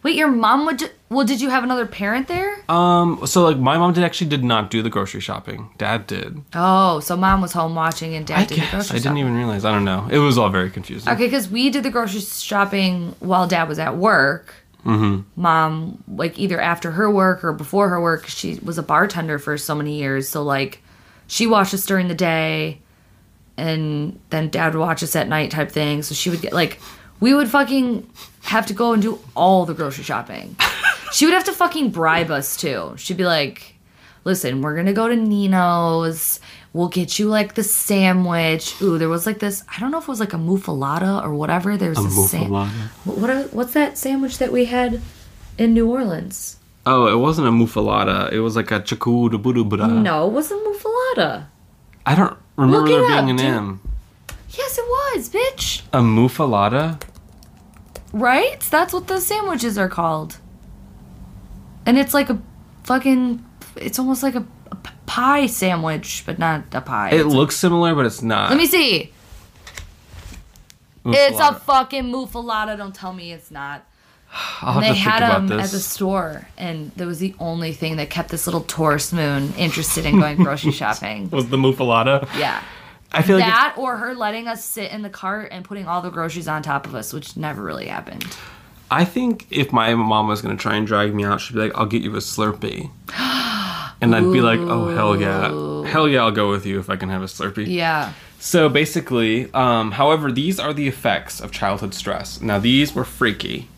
[0.07, 0.79] Wait, your mom would.
[0.79, 2.63] Ju- well, did you have another parent there?
[2.71, 5.69] Um, so like my mom did actually did not do the grocery shopping.
[5.79, 6.43] Dad did.
[6.55, 9.03] Oh, so mom was home watching and dad I did the guess grocery I didn't
[9.03, 9.19] shopping.
[9.19, 9.65] even realize.
[9.65, 10.07] I don't know.
[10.09, 11.13] It was all very confusing.
[11.13, 14.55] Okay, because we did the grocery shopping while dad was at work.
[14.85, 15.23] Mm-hmm.
[15.35, 19.59] Mom, like either after her work or before her work, she was a bartender for
[19.59, 20.29] so many years.
[20.29, 20.85] So like,
[21.27, 22.81] she watched us during the day,
[23.57, 26.05] and then dad would watch us at night, type thing.
[26.05, 26.79] So she would get like,
[27.21, 28.09] we would fucking
[28.43, 30.57] have to go and do all the grocery shopping.
[31.13, 32.95] she would have to fucking bribe us too.
[32.97, 33.75] She'd be like,
[34.25, 36.41] listen, we're gonna go to Nino's.
[36.73, 38.75] We'll get you like the sandwich.
[38.83, 39.65] Ooh, there was like this.
[39.75, 41.77] I don't know if it was like a muffuletta or whatever.
[41.79, 42.71] There's a, sam- muffuletta.
[43.05, 45.01] What, what what's that sandwich that we had
[45.57, 46.59] in New Orleans?
[46.85, 48.29] Oh, it wasn't a muffuletta.
[48.31, 50.03] It was like a chakudabudubuda.
[50.03, 51.49] no, it wasn't muffuletta.
[52.05, 53.47] I don't remember there being an dude.
[53.47, 53.81] M.
[54.57, 55.83] Yes, it was, bitch.
[55.93, 56.99] A muffuletta?
[58.13, 58.61] Right?
[58.61, 60.39] That's what those sandwiches are called.
[61.85, 62.39] And it's like a
[62.85, 63.45] fucking.
[63.77, 64.45] It's almost like a
[65.07, 67.11] pie sandwich, but not a pie.
[67.11, 68.51] It It's a- looks similar, but it's not.
[68.51, 69.13] let me see.
[71.09, 72.77] It's a fucking muffuletta.
[72.77, 73.85] Don't tell me it's not.
[74.61, 75.67] I'll have they to think had them this.
[75.67, 79.55] at the store, and that was the only thing that kept this little tourist moon
[79.57, 81.31] interested in going grocery shopping.
[81.31, 82.27] was the muffuletta?
[82.37, 82.61] Yeah.
[83.13, 86.03] I feel like That or her letting us sit in the cart and putting all
[86.03, 88.37] the groceries on top of us, which never really happened.
[88.91, 91.73] I think if my mom was gonna try and drag me out, she'd be like,
[91.77, 92.91] "I'll get you a Slurpee,"
[94.01, 96.97] and I'd be like, "Oh hell yeah, hell yeah, I'll go with you if I
[96.97, 98.13] can have a Slurpee." Yeah.
[98.39, 102.41] So basically, um, however, these are the effects of childhood stress.
[102.41, 103.69] Now these were freaky.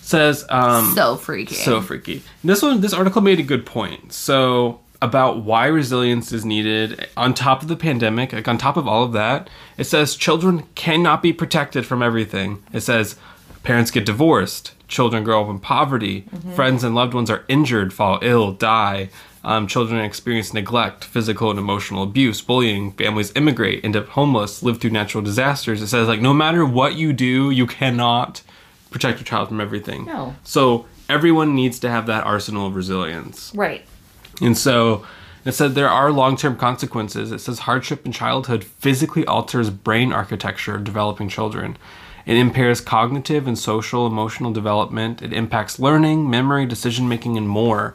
[0.00, 1.54] Says um, So freaky.
[1.54, 2.22] so freaky.
[2.42, 4.12] This one, this article made a good point.
[4.12, 8.88] So about why resilience is needed on top of the pandemic, like on top of
[8.88, 12.62] all of that, it says children cannot be protected from everything.
[12.72, 13.16] It says
[13.62, 18.18] parents get divorced, children grow up in poverty, friends and loved ones are injured, fall
[18.22, 19.10] ill, die.
[19.42, 22.92] Um, children experience neglect, physical and emotional abuse, bullying.
[22.92, 25.82] Families immigrate, end up homeless, live through natural disasters.
[25.82, 28.40] It says like no matter what you do, you cannot
[28.90, 30.06] protect your child from everything.
[30.06, 30.34] No.
[30.44, 33.52] So everyone needs to have that arsenal of resilience.
[33.54, 33.84] right.
[34.40, 35.04] And so
[35.44, 37.30] it said there are long term consequences.
[37.30, 41.76] It says hardship in childhood physically alters brain architecture of developing children.
[42.26, 45.20] It impairs cognitive and social emotional development.
[45.20, 47.94] It impacts learning, memory, decision making, and more.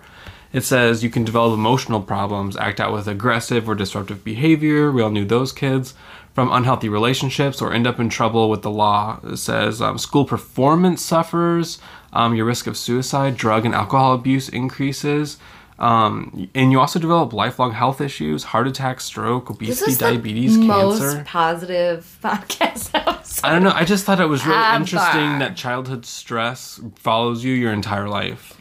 [0.53, 4.91] It says you can develop emotional problems, act out with aggressive or disruptive behavior.
[4.91, 5.93] We all knew those kids
[6.33, 9.19] from unhealthy relationships or end up in trouble with the law.
[9.23, 11.79] It says um, school performance suffers.
[12.11, 15.37] Um, your risk of suicide, drug and alcohol abuse increases.
[15.79, 21.23] Um, and you also develop lifelong health issues, heart attack, stroke, obesity, diabetes, most cancer.
[21.25, 23.47] positive podcast episode.
[23.47, 23.71] I don't know.
[23.71, 24.75] I just thought it was really Ever.
[24.75, 28.59] interesting that childhood stress follows you your entire life.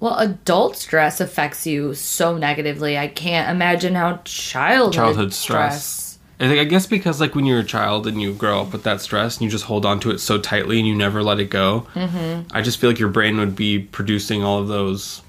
[0.00, 2.98] Well, adult stress affects you so negatively.
[2.98, 6.18] I can't imagine how childhood, Childhood stress.
[6.38, 8.84] I think I guess because like when you're a child and you grow up with
[8.84, 11.40] that stress and you just hold on to it so tightly and you never let
[11.40, 11.86] it go.
[11.94, 12.54] Mm-hmm.
[12.54, 15.22] I just feel like your brain would be producing all of those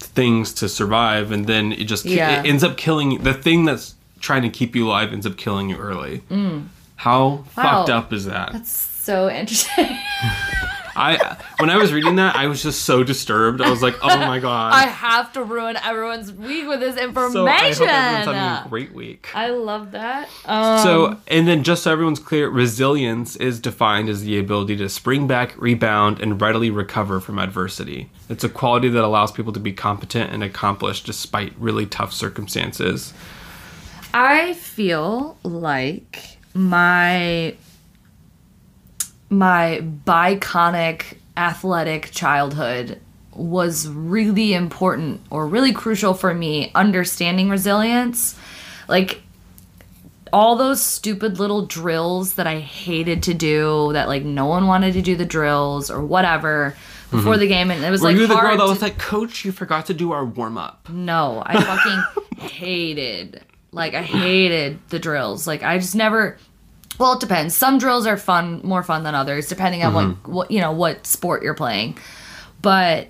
[0.00, 2.40] things to survive, and then it just Yeah.
[2.42, 5.70] it ends up killing the thing that's trying to keep you alive ends up killing
[5.70, 6.22] you early.
[6.30, 6.66] Mm.
[6.96, 7.44] How Wow.
[7.54, 8.52] fucked up is that?
[8.52, 9.86] That's so interesting.
[11.00, 13.60] I when I was reading that, I was just so disturbed.
[13.60, 17.32] I was like, "Oh my god!" I have to ruin everyone's week with this information.
[17.32, 19.28] so I hope everyone's having a great week.
[19.34, 20.28] I love that.
[20.44, 24.88] Um, So, and then just so everyone's clear, resilience is defined as the ability to
[24.88, 28.10] spring back, rebound, and readily recover from adversity.
[28.28, 33.12] It's a quality that allows people to be competent and accomplished despite really tough circumstances.
[34.12, 37.54] I feel like my
[39.30, 43.00] my biconic athletic childhood
[43.32, 48.36] was really important or really crucial for me understanding resilience.
[48.88, 49.22] Like
[50.32, 54.92] all those stupid little drills that I hated to do, that like no one wanted
[54.94, 56.74] to do the drills or whatever
[57.10, 58.06] before the game, and it was Mm-hmm.
[58.06, 60.58] Were like you the girl that was like, Coach, you forgot to do our warm
[60.58, 60.88] up?
[60.88, 63.42] no, I fucking hated.
[63.72, 65.46] Like I hated the drills.
[65.46, 66.36] Like I just never.
[67.00, 67.56] Well, it depends.
[67.56, 70.32] Some drills are fun, more fun than others, depending on what mm-hmm.
[70.32, 71.96] what you know what sport you're playing.
[72.60, 73.08] But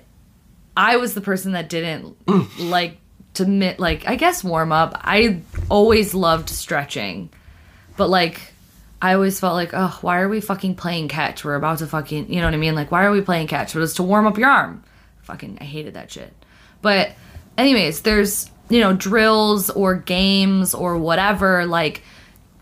[0.77, 2.15] I was the person that didn't
[2.57, 2.99] like
[3.33, 4.97] to mi- like I guess warm up.
[5.03, 7.31] I always loved stretching,
[7.97, 8.39] but like
[9.01, 11.43] I always felt like, oh, why are we fucking playing catch?
[11.43, 12.75] We're about to fucking, you know what I mean?
[12.75, 13.73] Like, why are we playing catch?
[13.73, 14.83] But it's to warm up your arm.
[15.23, 16.31] Fucking, I hated that shit.
[16.83, 17.13] But,
[17.57, 22.03] anyways, there's, you know, drills or games or whatever, like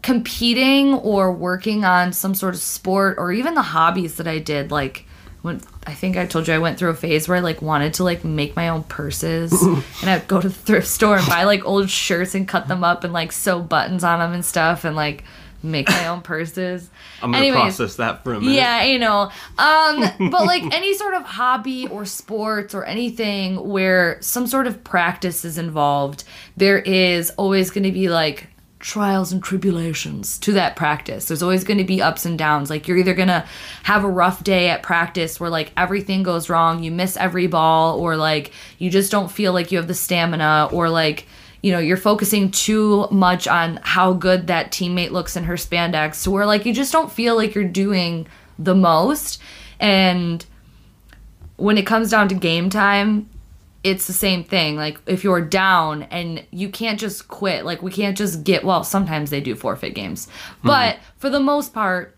[0.02, 4.72] competing or working on some sort of sport or even the hobbies that I did.
[4.72, 5.06] Like,
[5.42, 7.94] when I think I told you I went through a phase where I like wanted
[7.96, 9.54] to like make my own purses
[10.02, 12.84] and I'd go to the thrift store and buy like old shirts and cut them
[12.84, 15.24] up and like sew buttons on them and stuff and like
[15.64, 16.90] make my own purses.
[17.22, 18.54] I'm gonna process that for a minute.
[18.54, 19.32] Yeah, you know.
[19.58, 24.84] Um, but like any sort of hobby or sports or anything where some sort of
[24.84, 26.24] practice is involved,
[26.58, 28.48] there is always going to be like
[28.80, 31.26] trials and tribulations to that practice.
[31.26, 32.70] There's always going to be ups and downs.
[32.70, 33.46] Like you're either going to
[33.84, 38.00] have a rough day at practice where like everything goes wrong, you miss every ball
[38.00, 41.28] or like you just don't feel like you have the stamina or like
[41.62, 46.24] you know, you're focusing too much on how good that teammate looks in her spandex
[46.24, 49.42] to where like you just don't feel like you're doing the most.
[49.78, 50.46] And
[51.58, 53.30] when it comes down to game time,
[53.84, 54.76] it's the same thing.
[54.76, 58.84] Like if you're down and you can't just quit, like we can't just get well,
[58.84, 60.28] sometimes they do forfeit games.
[60.28, 60.68] Mm-hmm.
[60.68, 62.16] But for the most part,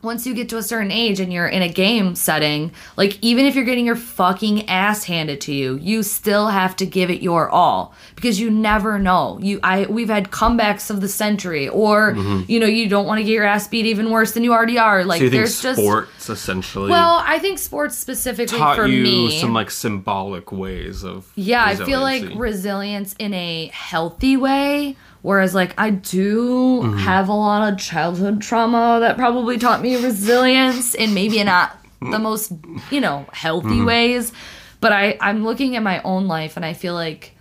[0.00, 3.46] once you get to a certain age and you're in a game setting, like even
[3.46, 7.20] if you're getting your fucking ass handed to you, you still have to give it
[7.20, 9.38] your all because you never know.
[9.42, 12.50] You I we've had comebacks of the century or mm-hmm.
[12.50, 14.78] you know, you don't want to get your ass beat even worse than you already
[14.78, 15.04] are.
[15.04, 19.40] Like So there's just sports essentially Well, I think sports specifically taught for you me
[19.40, 24.96] some like symbolic ways of yeah, I feel like resilience in a healthy way.
[25.22, 26.98] Whereas, like, I do Mm-hmm.
[26.98, 32.18] have a lot of childhood trauma that probably taught me resilience in maybe not the
[32.18, 32.52] most,
[32.90, 33.84] you know, healthy Mm-hmm.
[33.84, 34.32] ways.
[34.80, 37.34] But I, I'm looking at my own life and I feel like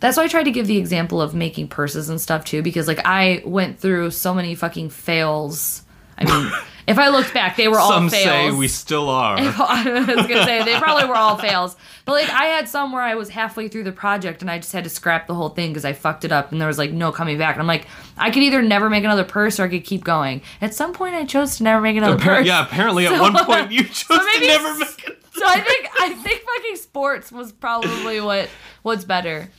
[0.00, 2.86] that's why I tried to give the example of making purses and stuff too, because,
[2.86, 5.82] like, I went through so many fucking fails.
[6.18, 6.52] I mean,
[6.86, 8.24] if I looked back, they were all some fails.
[8.24, 9.36] say we still are.
[9.38, 13.02] I was gonna say they probably were all fails, but like I had some where
[13.02, 15.70] I was halfway through the project and I just had to scrap the whole thing
[15.70, 17.54] because I fucked it up and there was like no coming back.
[17.54, 20.42] And I'm like, I could either never make another purse or I could keep going.
[20.60, 22.46] At some point, I chose to never make another Appar- purse.
[22.46, 25.20] yeah, apparently at one point you chose to maybe never s- make it.
[25.32, 28.48] So I think I think fucking sports was probably what
[28.82, 29.50] what's better.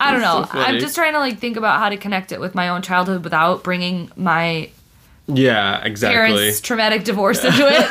[0.00, 0.46] I don't know.
[0.50, 0.58] So.
[0.58, 3.24] I'm just trying to like think about how to connect it with my own childhood
[3.24, 4.70] without bringing my
[5.28, 6.14] Yeah, exactly.
[6.14, 7.84] parents' traumatic divorce into it.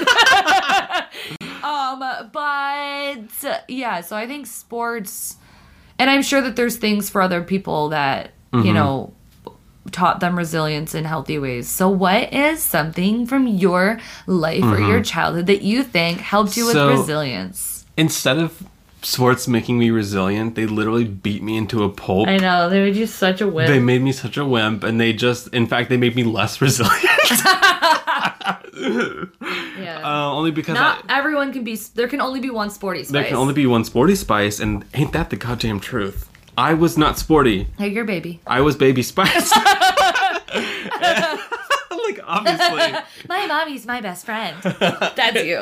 [1.63, 1.99] um,
[2.31, 5.35] but yeah, so I think sports,
[5.99, 8.65] and I'm sure that there's things for other people that Mm-hmm.
[8.65, 9.13] you know
[9.91, 11.67] taught them resilience in healthy ways.
[11.67, 16.65] So, what is something from your life or your childhood that you think helped you
[16.65, 16.97] with Mm-hmm.
[16.99, 17.85] Resilience?
[17.97, 18.63] Instead of
[19.01, 20.55] sports making me resilient.
[20.55, 22.27] They literally beat me into a pulp.
[22.27, 23.67] I know they made you such a wimp.
[23.67, 26.61] They made me such a wimp, and they just, in fact, they made me less
[26.61, 26.93] resilient.
[29.79, 30.01] yeah.
[30.03, 31.75] uh, only because Not I, everyone can be.
[31.75, 33.11] There can only be one sporty spice.
[33.11, 36.29] there can only be one sporty spice, and ain't that the goddamn truth?
[36.57, 37.67] I was not sporty.
[37.77, 38.39] Hey, your baby.
[38.47, 39.51] I was baby spice.
[42.07, 42.93] like obviously.
[43.29, 44.57] My mommy's my best friend.
[44.63, 45.57] That's you.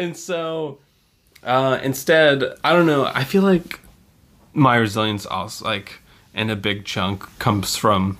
[0.00, 0.78] and so
[1.44, 3.80] uh, instead i don't know i feel like
[4.52, 6.00] my resilience also like
[6.34, 8.18] in a big chunk comes from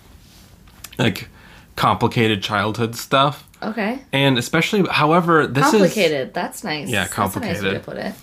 [0.98, 1.28] like
[1.76, 3.98] complicated childhood stuff okay.
[4.12, 6.34] and especially however this is Complicated.
[6.34, 6.88] That's nice.
[6.88, 7.56] Yeah, complicated.
[7.56, 8.14] That's a nice way to put it.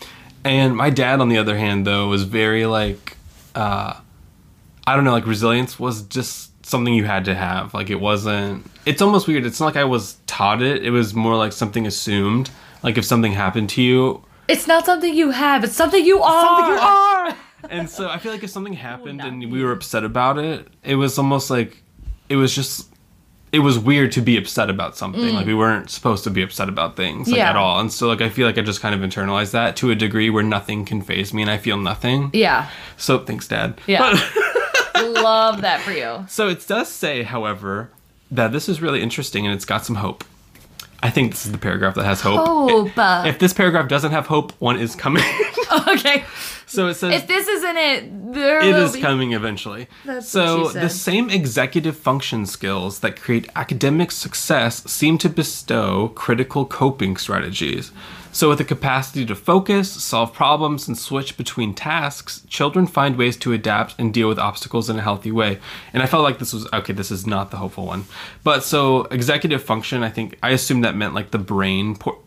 [0.45, 3.17] and my dad on the other hand though was very like
[3.55, 3.93] uh
[4.87, 8.65] i don't know like resilience was just something you had to have like it wasn't
[8.85, 11.85] it's almost weird it's not like i was taught it it was more like something
[11.85, 12.49] assumed
[12.83, 15.63] like if something happened to you It's not something you have.
[15.63, 16.45] It's something you are.
[16.45, 17.37] something you are.
[17.69, 20.95] and so I feel like if something happened and we were upset about it, it
[20.95, 21.81] was almost like
[22.29, 22.89] it was just
[23.51, 25.21] it was weird to be upset about something.
[25.23, 25.33] Mm.
[25.33, 27.49] Like we weren't supposed to be upset about things like Yeah.
[27.49, 27.79] at all.
[27.81, 30.29] And so like I feel like I just kind of internalized that to a degree
[30.29, 32.29] where nothing can faze me and I feel nothing.
[32.33, 32.69] Yeah.
[32.97, 33.79] So thanks, Dad.
[33.87, 34.17] Yeah.
[34.95, 36.25] Love that for you.
[36.29, 37.89] So it does say, however,
[38.29, 40.23] that this is really interesting and it's got some hope.
[41.03, 42.45] I think this is the paragraph that has hope.
[42.47, 42.97] Hope.
[42.97, 45.23] uh, If this paragraph doesn't have hope, one is coming.
[45.87, 46.23] okay.
[46.67, 49.01] so it says If this isn't it, there It will is be.
[49.01, 49.87] coming eventually.
[50.05, 56.65] That's so the same executive function skills that create academic success seem to bestow critical
[56.65, 57.91] coping strategies.
[58.31, 63.35] So with the capacity to focus, solve problems, and switch between tasks, children find ways
[63.37, 65.59] to adapt and deal with obstacles in a healthy way.
[65.93, 68.05] And I felt like this was okay, this is not the hopeful one.
[68.43, 72.19] But so executive function, I think I assumed that meant like the brain por-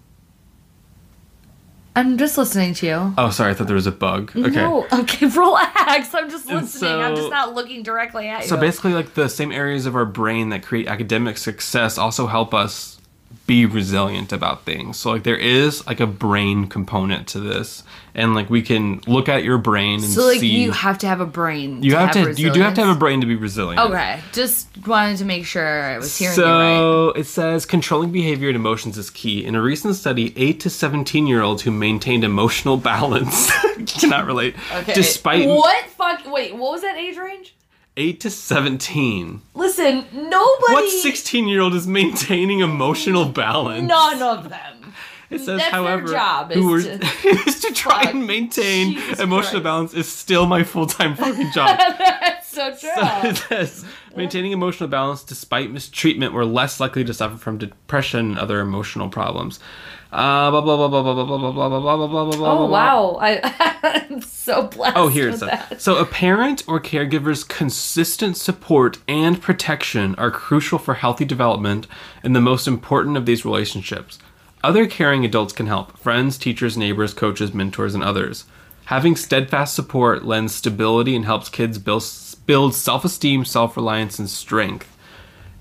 [1.96, 3.14] I'm just listening to you.
[3.16, 4.32] Oh, sorry, I thought there was a bug.
[4.36, 4.50] Okay.
[4.50, 6.12] No, okay, relax.
[6.12, 7.00] I'm just listening.
[7.00, 8.48] I'm just not looking directly at you.
[8.48, 12.52] So basically, like the same areas of our brain that create academic success also help
[12.52, 12.93] us
[13.46, 14.96] be resilient about things.
[14.98, 17.82] So like there is like a brain component to this,
[18.14, 20.48] and like we can look at your brain and So like see.
[20.48, 21.82] you have to have a brain.
[21.82, 22.32] you have to.
[22.32, 23.80] You do have to have a brain to be resilient.
[23.80, 26.76] Okay, just wanted to make sure I was hearing you right.
[26.76, 29.44] So it says controlling behavior and emotions is key.
[29.44, 33.50] In a recent study, 8 to 17 year olds who maintained emotional balance
[33.86, 34.54] cannot relate.
[34.72, 34.94] Okay.
[34.94, 36.30] Despite what fuck?
[36.30, 37.54] Wait, what was that age range?
[37.96, 39.42] 8 to 17.
[39.54, 40.72] Listen, nobody.
[40.72, 43.87] What 16 year old is maintaining emotional balance?
[43.88, 44.92] None of them.
[45.30, 47.00] It says, That's their however, job, is who to-
[47.48, 48.14] is to try Fuck.
[48.14, 49.64] and maintain Jesus emotional Christ.
[49.64, 51.78] balance is still my full time fucking job.
[51.78, 52.90] That's so true.
[52.94, 58.20] So it says, maintaining emotional balance despite mistreatment, we're less likely to suffer from depression
[58.30, 59.59] and other emotional problems.
[62.46, 63.18] Oh wow!
[63.20, 64.96] I, am so blessed.
[64.96, 65.81] Oh, here's that.
[65.83, 71.88] So, a parent or caregiver's consistent support and protection are crucial for healthy development
[72.22, 74.20] and the most important of these relationships.
[74.62, 78.44] Other caring adults can help friends, teachers, neighbors, coaches, mentors, and others.
[78.85, 82.05] Having steadfast support lends stability and helps kids build,
[82.46, 84.93] build self esteem, self reliance, and strength.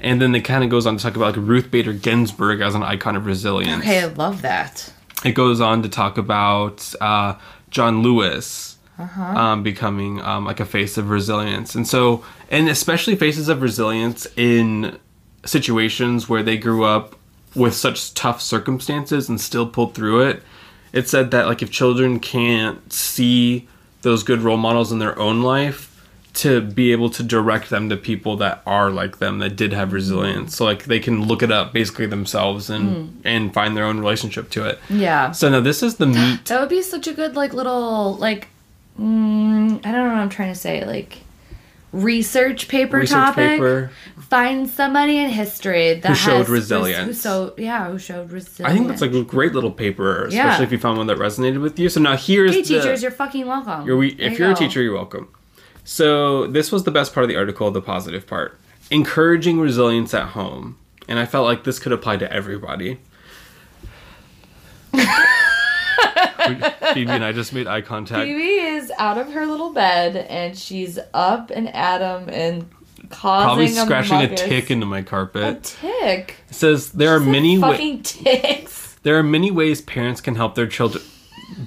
[0.03, 2.75] And then it kind of goes on to talk about like Ruth Bader Ginsburg as
[2.75, 4.91] an icon of resilience Okay, I love that.
[5.23, 7.35] it goes on to talk about uh,
[7.69, 13.49] John Lewis um, becoming um, like a face of resilience, and so and especially faces
[13.49, 14.99] of resilience in
[15.45, 17.15] situations where they grew up
[17.55, 20.43] with such tough circumstances and still pulled through it.
[20.91, 23.67] It said that like if children can't see
[24.03, 25.89] those good role models in their own life
[26.33, 29.93] to be able to direct them to people that are like them that did have
[29.93, 33.99] resilience so like they can look it up basically themselves and and find their own
[33.99, 35.31] relationship to it Yeah.
[35.31, 38.47] so now this is the meat That would be such a good like little like
[38.99, 41.19] mm, I don't know what I'm trying to say like
[41.91, 43.49] research paper research topic.
[43.49, 47.05] paper Find somebody in history that Who showed resilience.
[47.05, 48.71] Who so yeah, who showed resilience.
[48.71, 50.63] i think that's like a great little paper especially Yeah.
[50.63, 53.11] if you found one that resonated with you so now here's Hey the teachers, you're
[53.11, 53.85] fucking welcome.
[53.85, 55.27] You're, There if you you're a teacher, you're welcome.
[55.83, 58.59] So this was the best part of the article, the positive part.
[58.91, 60.77] Encouraging resilience at home.
[61.07, 62.99] And I felt like this could apply to everybody.
[66.93, 68.25] Phoebe and I just made eye contact.
[68.25, 72.69] Phoebe is out of her little bed and she's up and at him and
[73.09, 74.37] causing Probably scratching a muckus.
[74.47, 75.57] tick into my carpet.
[75.57, 76.35] A tick.
[76.49, 78.95] It says there are Said many wa- fucking ticks.
[79.03, 81.03] there are many ways parents can help their children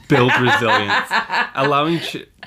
[0.09, 1.07] build resilience.
[1.55, 2.27] Allowing ch-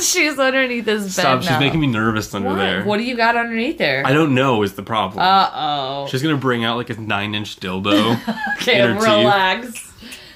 [0.00, 1.42] She's underneath this bed stop.
[1.42, 2.56] She's making me nervous under What?
[2.56, 2.84] there.
[2.84, 4.02] What do you got underneath there?
[4.06, 5.20] I don't know is the problem.
[5.20, 6.06] Uh oh.
[6.08, 8.18] She's gonna bring out like a nine inch dildo.
[8.62, 9.02] Okay, in her teeth.
[9.08, 9.92] relax.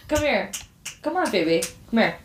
[0.08, 0.50] Come here.
[1.02, 1.62] Come on, baby.
[1.90, 2.16] Come here.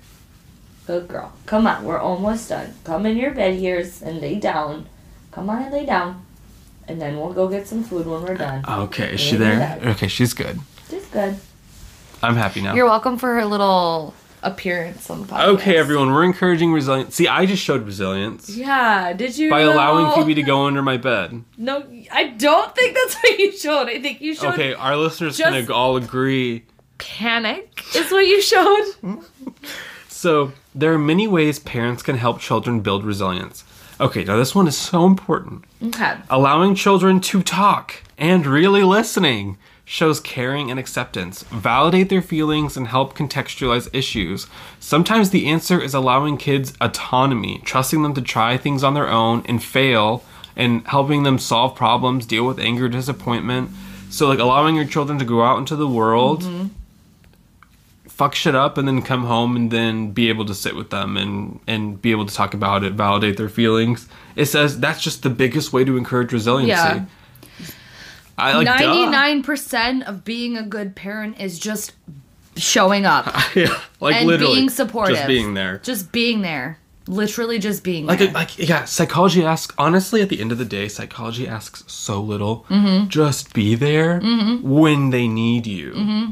[0.87, 1.31] Good girl.
[1.45, 2.73] Come on, we're almost done.
[2.83, 4.87] Come in your bed here and lay down.
[5.31, 6.25] Come on and lay down.
[6.87, 8.65] And then we'll go get some food when we're done.
[8.67, 9.79] Okay, is she there?
[9.81, 10.59] Okay, she's good.
[10.89, 11.37] She's good.
[12.23, 12.73] I'm happy now.
[12.73, 15.45] You're welcome for her little appearance on the podcast.
[15.55, 17.15] Okay, everyone, we're encouraging resilience.
[17.15, 19.73] See, I just showed resilience Yeah, did you by know?
[19.73, 21.43] allowing Phoebe to go under my bed.
[21.57, 23.89] No, I don't think that's what you showed.
[23.89, 26.63] I think you showed Okay, our listeners Just- can all agree.
[26.97, 28.85] panic is what you showed.
[30.07, 33.65] So, there are many ways parents can help children build resilience.
[33.99, 35.65] Okay, now this one is so important.
[35.83, 36.15] Okay.
[36.29, 39.57] Allowing children to talk and really listening
[39.93, 41.43] shows caring and acceptance.
[41.51, 44.47] Validate their feelings and help contextualize issues.
[44.79, 49.43] Sometimes the answer is allowing kids autonomy, trusting them to try things on their own
[49.45, 50.23] and fail,
[50.55, 53.69] and helping them solve problems, deal with anger, disappointment.
[54.09, 56.69] So, like, allowing your children to go out into the world, mm-hmm.
[58.07, 61.17] fuck shit up, and then come home and then be able to sit with them
[61.17, 64.07] and, and be able to talk about it, validate their feelings.
[64.35, 66.71] It says that's just the biggest way to encourage resiliency.
[66.71, 67.05] Yeah.
[68.37, 68.65] I like.
[68.65, 71.93] Ninety-nine percent of being a good parent is just
[72.55, 73.25] showing up
[73.55, 75.79] yeah, like and literally being supportive, just being there.
[75.79, 76.77] just being there,
[77.07, 78.31] literally just being Like, there.
[78.31, 79.73] like yeah, psychology asks.
[79.77, 82.65] Honestly, at the end of the day, psychology asks so little.
[82.69, 83.07] Mm-hmm.
[83.09, 85.91] Just be there when they need you.
[85.93, 86.31] Mm-hmm.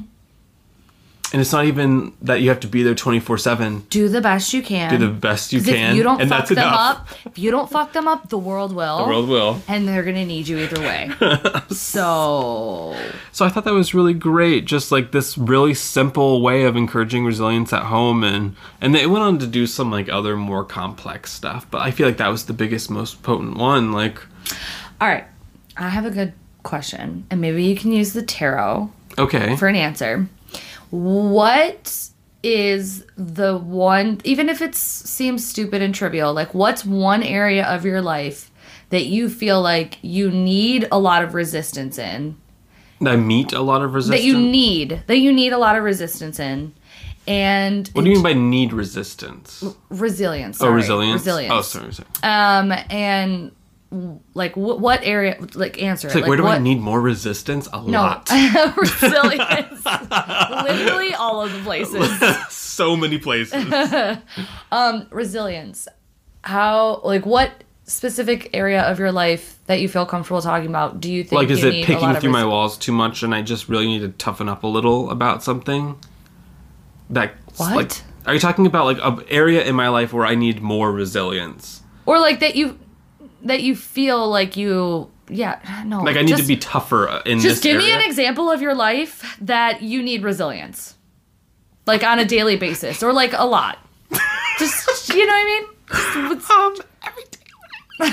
[1.34, 3.86] And it's not even that you have to be there twenty four seven.
[3.90, 4.90] do the best you can.
[4.90, 7.00] Do the best you can, If you don't and fuck that's them enough.
[7.00, 8.98] up, if you don't fuck them up, the world will.
[8.98, 9.62] The world will.
[9.68, 11.10] and they're gonna need you either way.
[11.70, 12.96] so
[13.32, 14.66] So I thought that was really great.
[14.66, 19.24] Just like this really simple way of encouraging resilience at home, and and they went
[19.24, 21.66] on to do some like other more complex stuff.
[21.72, 23.92] But I feel like that was the biggest, most potent one.
[23.92, 24.20] Like,
[25.00, 25.26] all right,
[25.78, 29.76] I have a good question, and maybe you can use the tarot okay, for an
[29.76, 30.28] answer.
[30.92, 32.10] What
[32.44, 37.86] is the one, even if it seems stupid and trivial, like what's one area of
[37.86, 38.52] your life
[38.90, 42.38] that you feel like you need a lot of resistance in?
[43.06, 44.22] I meet a lot of resistance.
[44.22, 46.74] That you need, that you need a lot of resistance in.
[47.28, 49.64] And What do you mean by need resistance?
[49.90, 50.62] resilience?
[50.62, 51.22] oh, resilience.
[51.22, 51.54] Resilience.
[51.54, 51.94] Oh, sorry.
[51.94, 52.08] sorry.
[52.24, 53.52] Um, and
[54.34, 55.38] like wh- what area?
[55.56, 56.22] Like answer It's it.
[56.22, 57.68] like, where do what, I need more resistance?
[57.74, 58.30] A No, lot.
[58.78, 59.86] resilience.
[59.86, 62.10] Literally all of the places.
[62.50, 63.66] so many places.
[64.72, 65.88] Um, resilience
[66.44, 67.52] how like what
[67.84, 71.50] specific area of your life that you feel comfortable talking about do you think like,
[71.50, 74.48] is it picking through my walls too much, and I just really need to toughen
[74.48, 76.00] up a little about something?
[77.10, 77.76] That What?
[77.76, 77.92] Like,
[78.26, 81.82] are you talking about like an area in my life where I need more resilience?
[82.06, 82.80] or like that you
[83.44, 87.22] that you feel like you yeah no Like I need just, to be tougher uh,
[87.26, 90.96] in just give me an example of your life that you need resilience
[91.88, 93.78] like on a daily basis or like a lot
[94.60, 95.64] just you know what i mean
[96.38, 97.38] Just- Um, every day.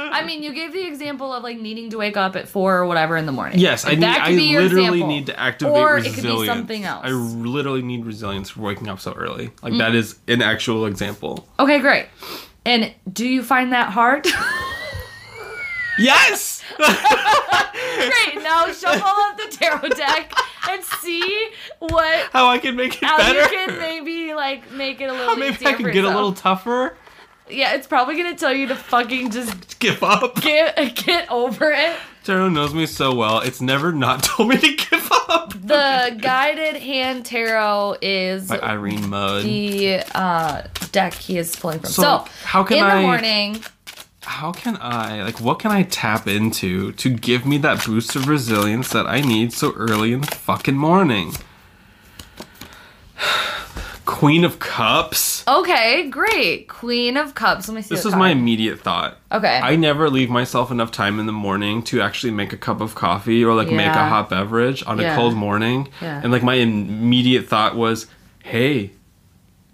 [0.00, 2.86] I mean, you gave the example of like needing to wake up at four or
[2.86, 3.58] whatever in the morning.
[3.58, 4.02] Yes, I need.
[4.02, 5.08] that I could be your literally example.
[5.08, 6.18] need to activate or resilience.
[6.18, 7.04] it could be something else.
[7.04, 9.50] I literally need resilience for waking up so early.
[9.62, 9.78] Like Mm.
[9.78, 11.46] that is an actual example.
[11.60, 12.06] Okay, great.
[12.64, 14.26] And do you find that hard?
[15.98, 16.62] Yes.
[16.76, 18.42] great.
[18.42, 20.32] Now shuffle up the tarot deck
[20.70, 21.48] and see
[21.80, 23.40] what How I can make it how better?
[23.40, 25.26] you can maybe like make it a little.
[25.26, 26.96] How maybe I can for get a little tougher.
[27.50, 30.40] Yeah, it's probably gonna tell you to fucking just Give up.
[30.40, 31.96] get get over it.
[32.28, 33.40] Tarot knows me so well.
[33.40, 35.54] It's never not told me to give up.
[35.54, 39.44] The guided hand tarot is By Irene Mudd.
[39.44, 41.88] the uh, deck he is pulling from.
[41.88, 43.64] So, So, how can in I- the morning,
[44.24, 48.28] How can I like what can I tap into to give me that boost of
[48.28, 51.32] resilience that I need so early in the fucking morning?
[54.08, 55.44] Queen of Cups.
[55.46, 56.66] okay, great.
[56.66, 57.68] Queen of Cups.
[57.68, 57.94] Let me see.
[57.94, 59.18] This was my immediate thought.
[59.30, 59.60] Okay.
[59.62, 62.94] I never leave myself enough time in the morning to actually make a cup of
[62.94, 65.12] coffee or like make a hot beverage on Yeah.
[65.12, 65.88] a cold morning.
[66.00, 66.20] Yeah.
[66.22, 68.06] And like my immediate thought was,
[68.42, 68.92] hey,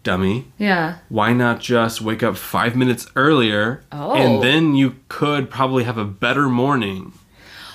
[0.03, 0.99] dummy, yeah.
[1.09, 4.15] why not just wake up five minutes earlier Oh.
[4.15, 7.13] and then you could probably have a better morning.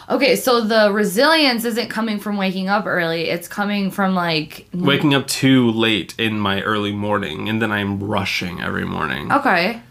[0.09, 3.29] Okay, so the resilience isn't coming from waking up early.
[3.29, 7.99] It's coming from like Waking up too late in my early morning and then I'm
[8.03, 9.31] rushing every morning.
[9.31, 9.81] okay.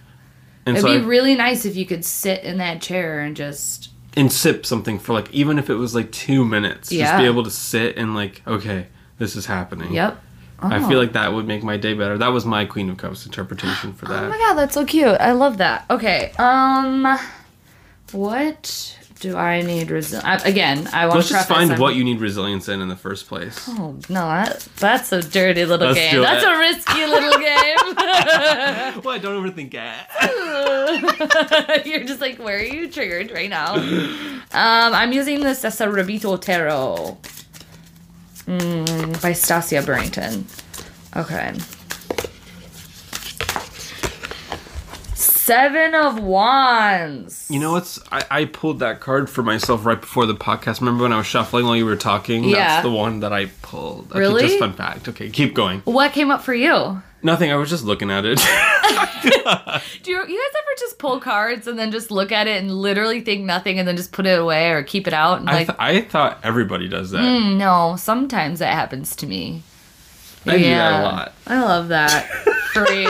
[0.67, 3.37] and It'd so be I, really nice if you could sit in that chair and
[3.37, 6.89] just and sip something for like even if it was like two minutes.
[6.91, 8.89] Just be able to sit and like, okay,
[9.19, 9.93] this is happening.
[9.93, 10.21] Yep.
[10.61, 10.89] I Oh.
[10.89, 12.19] feel like that would make my day better.
[12.19, 14.25] That was my Queen of Cups interpretation for that.
[14.25, 15.07] Oh my god, that's so cute.
[15.21, 15.85] I love that.
[15.89, 16.33] Okay.
[16.39, 17.07] Um
[18.11, 20.45] what do I need resilience?
[20.45, 22.97] Again, I want Let's to just find I'm- what you need resilience in in the
[22.97, 23.69] first place.
[23.69, 26.21] Oh no, that, that's a dirty little Let's game.
[26.21, 29.03] That's a risky little game.
[29.05, 31.85] Well, I don't overthink it.
[31.87, 33.75] You're just like, where are you triggered right now?
[33.75, 37.17] Um, I'm using this the Cesarabito Tarot
[38.47, 40.45] mm, by Stasia Burrington.
[41.17, 41.55] Okay.
[45.49, 47.47] Seven of Wands.
[47.51, 47.99] You know what's?
[48.13, 50.81] I, I pulled that card for myself right before the podcast.
[50.81, 52.45] Remember when I was shuffling while you were talking?
[52.45, 52.57] Yeah.
[52.57, 54.11] That's the one that I pulled.
[54.11, 54.43] Okay, Really?
[54.43, 55.09] just fun fact.
[55.09, 55.81] Okay, keep going.
[55.87, 57.03] What came up for you?
[57.23, 57.51] Nothing.
[57.51, 58.37] I was just looking at it.
[60.03, 62.71] Do you, you guys ever just pull cards and then just look at it and
[62.71, 65.41] literally think nothing and then just put it away or keep it out?
[65.41, 67.23] And I, like, th- I thought everybody does that.
[67.23, 69.63] "Mm, no, sometimes that happens to me.
[70.51, 71.33] I do that a lot.
[71.47, 72.27] I love that
[72.73, 73.09] for you.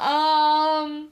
[0.00, 1.08] um.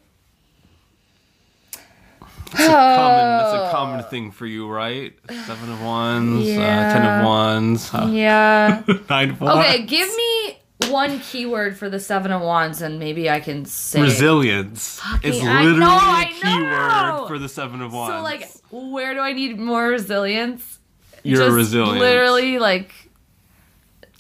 [2.55, 3.39] It's a common.
[3.39, 5.15] That's a common thing for you, right?
[5.47, 6.53] Seven of wands, uh,
[6.93, 8.83] ten of wands, uh, Yeah.
[9.11, 9.67] nine of wands.
[9.67, 10.59] Okay, give me
[10.91, 14.03] one keyword for the seven of wands, and maybe I can say.
[14.03, 16.27] Resilience is Fucking- I literally know, a
[17.19, 18.17] keyword for the seven of wands.
[18.17, 20.79] So like, where do I need more resilience?
[21.23, 22.01] you're Just resilient.
[22.01, 22.93] Literally, like,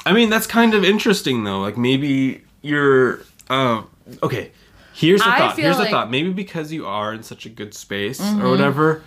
[0.04, 1.60] I mean, that's kind of interesting though.
[1.60, 3.82] Like maybe you're uh,
[4.22, 4.50] okay.
[4.94, 5.56] Here's the I thought.
[5.56, 5.92] feel Here's like- Mm-hmm.
[5.92, 6.10] the thought.
[6.10, 9.02] Maybe because you are in such a good space or whatever,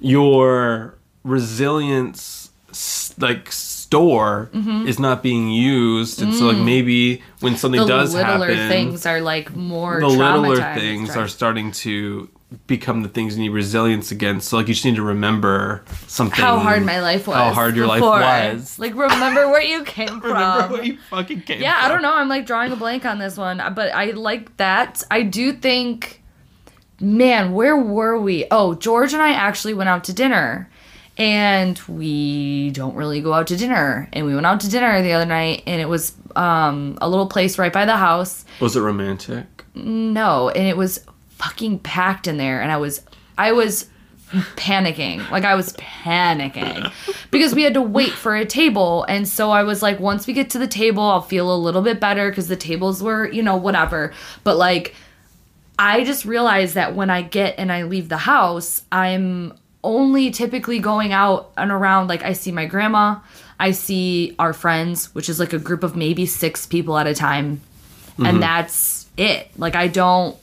[0.00, 4.50] your resilience s- like store
[4.86, 7.86] is not being used, and so like maybe when something Mm.
[7.86, 10.00] the does littler happen, things are like more.
[10.00, 12.28] the littler things are starting to
[12.66, 14.48] become the things you need resilience against.
[14.48, 16.38] So like you just need to remember something.
[16.38, 17.36] how hard my life was.
[17.36, 18.78] How hard your life was.
[18.78, 20.22] Like, remember where you came from.
[20.22, 22.14] Remember where you fucking came Yeah, I don't know.
[22.14, 25.02] I'm like drawing a blank on this one, but I like that.
[25.10, 26.22] I do think,
[27.00, 28.46] man, where were we?
[28.50, 30.70] Oh, George and I actually went out to dinner.
[31.18, 34.06] And we don't really go out to dinner.
[34.12, 37.26] And we went out to dinner the other night, and it was um, a little
[37.26, 38.44] place right by the house.
[38.60, 39.64] Was it romantic?
[39.74, 41.06] No, and it was
[41.36, 43.02] fucking packed in there, and I was,
[43.38, 43.88] I was
[44.56, 45.28] panicking.
[45.30, 46.92] Like I was panicking
[47.30, 50.32] because we had to wait for a table, and so I was like, once we
[50.32, 53.42] get to the table, I'll feel a little bit better because the tables were, you
[53.42, 54.12] know, whatever.
[54.44, 54.94] But like,
[55.78, 59.52] I just realized that when I get and I leave the house, I'm
[59.84, 62.08] only typically going out and around.
[62.08, 63.20] Like, I see my grandma,
[63.60, 67.14] I see our friends, which is like a group of maybe six people at a
[67.14, 67.60] time.
[68.18, 68.40] And mm-hmm.
[68.40, 69.50] that's it.
[69.56, 70.36] Like, I don't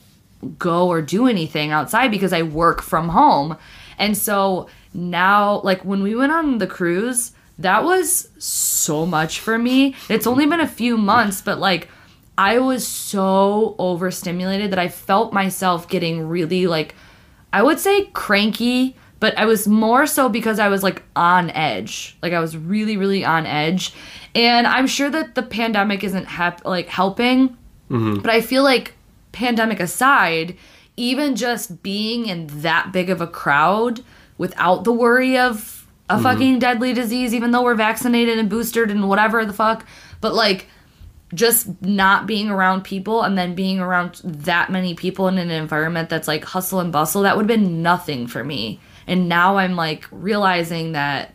[0.44, 3.56] go or do anything outside because I work from home.
[3.98, 9.58] And so now, like, when we went on the cruise, that was so much for
[9.58, 9.94] me.
[10.08, 11.88] It's only been a few months, but like,
[12.36, 16.94] I was so overstimulated that I felt myself getting really like
[17.52, 22.16] I would say cranky, but I was more so because I was like on edge.
[22.22, 23.94] Like I was really really on edge.
[24.34, 27.50] And I'm sure that the pandemic isn't hap- like helping,
[27.88, 28.16] mm-hmm.
[28.16, 28.94] but I feel like
[29.34, 30.56] pandemic aside,
[30.96, 34.02] even just being in that big of a crowd
[34.38, 36.22] without the worry of a mm-hmm.
[36.22, 39.86] fucking deadly disease even though we're vaccinated and boosted and whatever the fuck,
[40.20, 40.68] but like
[41.34, 46.08] just not being around people and then being around that many people in an environment
[46.08, 48.80] that's like hustle and bustle that would have been nothing for me.
[49.06, 51.34] And now i'm like realizing that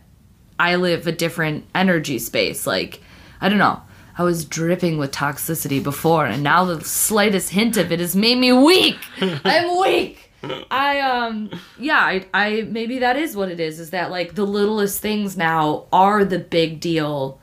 [0.58, 2.66] i live a different energy space.
[2.66, 3.00] Like
[3.40, 3.82] i don't know
[4.20, 8.38] i was dripping with toxicity before and now the slightest hint of it has made
[8.38, 8.98] me weak
[9.44, 10.30] i'm weak
[10.70, 14.44] i um yeah I, I maybe that is what it is is that like the
[14.46, 17.38] littlest things now are the big deal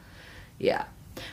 [0.59, 0.85] yeah.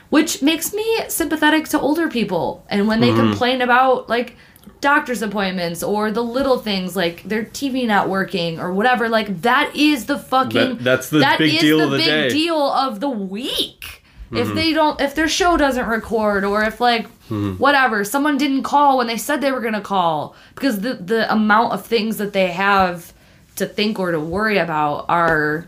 [0.09, 2.63] Which makes me sympathetic to older people.
[2.69, 3.29] And when they Mm-hmm.
[3.31, 4.35] complain about like
[4.81, 9.75] doctor's appointments or the little things like their TV not working or whatever, like that
[9.75, 12.29] is the fucking That- that's the that big is deal the of the big day.
[12.29, 14.03] Deal of the week.
[14.31, 17.53] If they don't if their show doesn't record or if like Mm-hmm.
[17.53, 20.35] whatever, someone didn't call when they said they were gonna call.
[20.53, 23.13] Because the the amount of things that they have
[23.55, 25.65] to think or to worry about are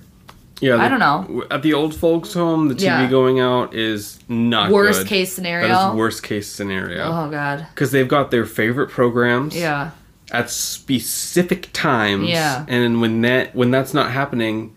[0.62, 1.44] Yeah, I don't know.
[1.50, 3.10] At the old folks' home, the TV Yeah.
[3.10, 5.08] going out is not Worst good.
[5.08, 5.68] case scenario.
[5.70, 7.66] That is worst case scenario oh god.
[7.74, 9.92] because they've got their favorite programs Yeah.
[10.32, 12.28] at specific times.
[12.30, 12.66] Yeah.
[12.68, 14.76] and when that when that's not happening,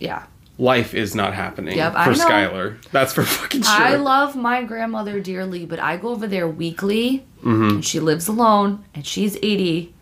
[0.00, 0.22] Yeah.
[0.62, 2.80] Life is not happening Yep, for Skylar.
[2.92, 3.70] That's for fucking sure.
[3.72, 7.68] I love my grandmother dearly, but I go over there weekly, Mm-hmm.
[7.70, 9.92] and she lives alone, and she's 80.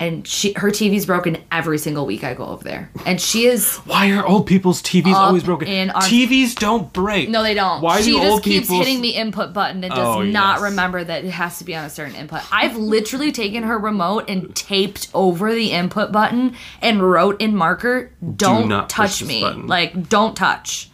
[0.00, 2.90] And she her TV's broken every single week I go over there.
[3.06, 5.68] And she is Why are old people's TVs always broken?
[5.68, 7.28] in our- TVs don't break.
[7.28, 7.80] no, they don't.
[7.82, 10.22] Why she do just old keeps people's- hitting the input button and oh, does Oh,
[10.22, 10.62] not yes.
[10.70, 12.40] remember that it has to be on a certain input.
[12.52, 18.12] I've literally taken her remote and taped over the input button and wrote in marker,
[18.36, 19.66] "Don't push touch me." button.
[19.66, 20.90] Like, don't touch.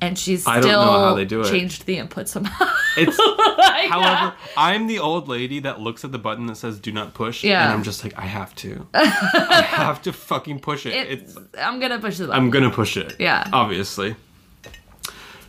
[0.00, 1.50] And she's I still don't know how they do it.
[1.50, 2.70] changed the input somehow.
[2.96, 3.18] It's
[3.58, 7.14] Like, however, I'm the old lady that looks at the button that says "Do not
[7.14, 7.64] push," Yeah.
[7.64, 8.86] and I'm just like, I have to.
[8.94, 10.94] I have to fucking push it.
[10.94, 12.30] it's, it's I'm gonna push the.
[12.32, 13.16] I'm gonna push it.
[13.18, 13.48] Yeah.
[13.52, 14.14] Obviously.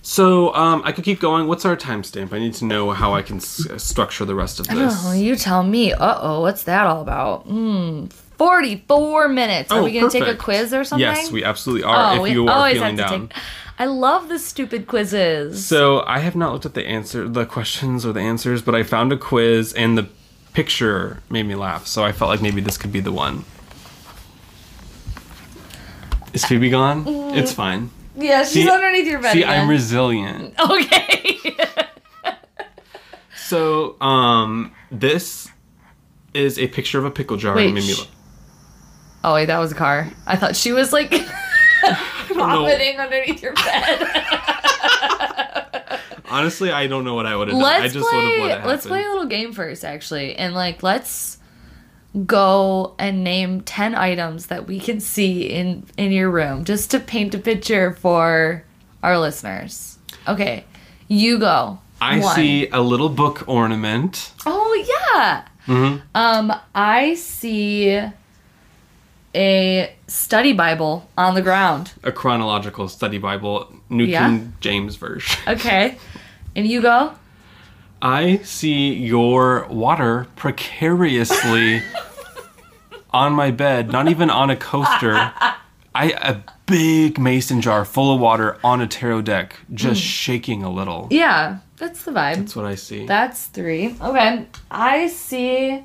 [0.01, 1.47] So um, I could keep going.
[1.47, 2.33] What's our timestamp?
[2.33, 4.93] I need to know how I can s- structure the rest of this.
[5.05, 5.93] Oh, you tell me.
[5.93, 7.43] Uh oh, what's that all about?
[7.45, 8.05] Hmm,
[8.37, 9.71] 44 minutes.
[9.71, 11.01] Are Oh, we going to take a quiz or something?
[11.05, 12.15] Yes, we absolutely are.
[12.15, 13.27] if we you are feeling down.
[13.27, 13.37] take.
[13.81, 15.65] I love the stupid quizzes.
[15.65, 18.83] So I have not looked at the answer, the questions or the answers, but I
[18.83, 20.09] found a quiz and the
[20.53, 21.87] picture made me laugh.
[21.87, 23.45] So I felt like maybe this could be the one.
[26.33, 27.05] Is Phoebe gone?
[27.35, 27.89] It's fine.
[28.15, 29.31] yeah, she's See- underneath your bed.
[29.33, 29.61] See, again.
[29.61, 30.53] I'm resilient.
[30.59, 31.37] okay.
[33.47, 35.49] So, um, this
[36.35, 37.55] is a picture of a pickle jar.
[37.55, 38.07] Wait, and made me laugh.
[39.23, 40.07] oh wait, that was a car.
[40.27, 41.11] I thought she was like
[42.39, 44.07] vomiting underneath your bed.
[46.29, 47.63] Honestly, I don't know what I would have done.
[47.63, 48.39] let's I just would have play.
[48.49, 51.37] let it Let's play a little game first, actually, and like let's
[52.25, 56.99] go and name ten items that we can see in in your room, just to
[56.99, 58.63] paint a picture for
[59.01, 59.97] our listeners.
[60.27, 60.65] Okay,
[61.07, 61.79] you go.
[62.01, 62.35] I One.
[62.35, 64.31] see a little book ornament.
[64.45, 65.45] Oh yeah.
[65.65, 65.97] mm-hmm.
[66.13, 67.99] Um, I see
[69.35, 71.93] a study Bible on the ground.
[72.03, 74.27] A chronological study Bible, New Yeah.
[74.27, 75.39] King James version.
[75.47, 75.97] Okay,
[76.55, 77.13] and you go.
[78.01, 81.81] I see your water precariously
[83.11, 85.33] on my bed, not even on a coaster.
[85.95, 90.69] I a big mason jar full of water on a tarot deck, just shaking a
[90.69, 91.07] little.
[91.11, 92.35] Yeah, that's the vibe.
[92.37, 93.05] That's what I see.
[93.05, 93.95] That's three.
[94.01, 94.45] Okay.
[94.71, 95.83] I see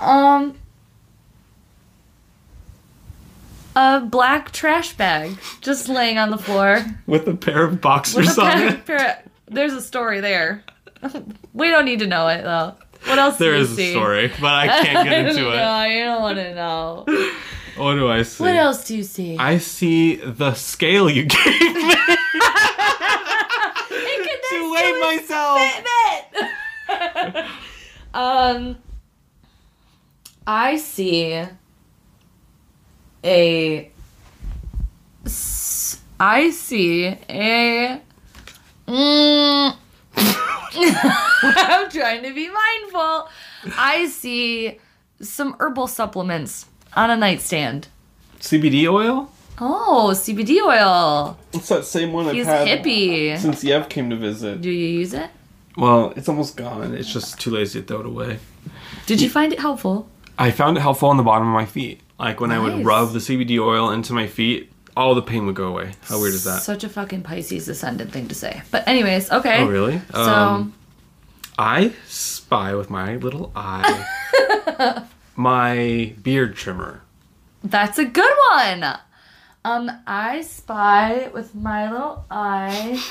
[0.00, 0.54] um
[3.76, 6.84] a black trash bag just laying on the floor.
[7.06, 8.86] With a pair of boxers a on pair- it.
[8.86, 10.64] pair- There's a story there.
[11.54, 12.74] we don't need to know it though.
[13.06, 13.88] What else There do you is see?
[13.88, 15.56] a story, but I can't get into it.
[15.56, 17.06] No, you don't want to know.
[17.74, 18.44] What do I see?
[18.44, 19.38] What else do you see?
[19.38, 21.94] I see the scale you gave me
[24.50, 25.58] to weigh myself.
[28.12, 28.76] um,
[30.46, 31.44] I see
[33.24, 33.90] a.
[35.24, 38.00] s- I see a.
[38.86, 39.76] Mm,
[40.16, 43.28] I'm trying to be mindful.
[43.78, 44.78] I see
[45.20, 47.88] some herbal supplements on a nightstand.
[48.40, 49.30] CBD oil?
[49.60, 51.38] Oh, CBD oil.
[51.52, 53.38] It's that same one He's hippie.
[53.38, 54.60] since Yev came to visit.
[54.60, 55.30] Do you use it?
[55.76, 56.94] Well, it's almost gone.
[56.94, 58.38] It's just too lazy to throw it away.
[59.06, 60.08] Did you find it helpful?
[60.38, 62.00] I found it helpful on the bottom of my feet.
[62.18, 65.54] Like when I would rub the CBD oil into my feet, all the pain would
[65.56, 65.92] go away.
[66.02, 66.62] How weird is that?
[66.62, 68.62] Such a fucking Pisces ascendant thing to say.
[68.70, 69.62] But anyways, okay.
[69.62, 70.00] oh, really?
[70.12, 70.74] So Um,
[71.58, 74.06] I spy with my little eye
[75.36, 77.02] my beard trimmer.
[77.64, 78.84] that's a good one.
[79.64, 83.02] Um, I spy with my little eye.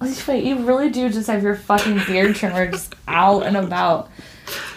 [0.28, 4.10] Wait, you really do just have your fucking beard trimmer just out and about.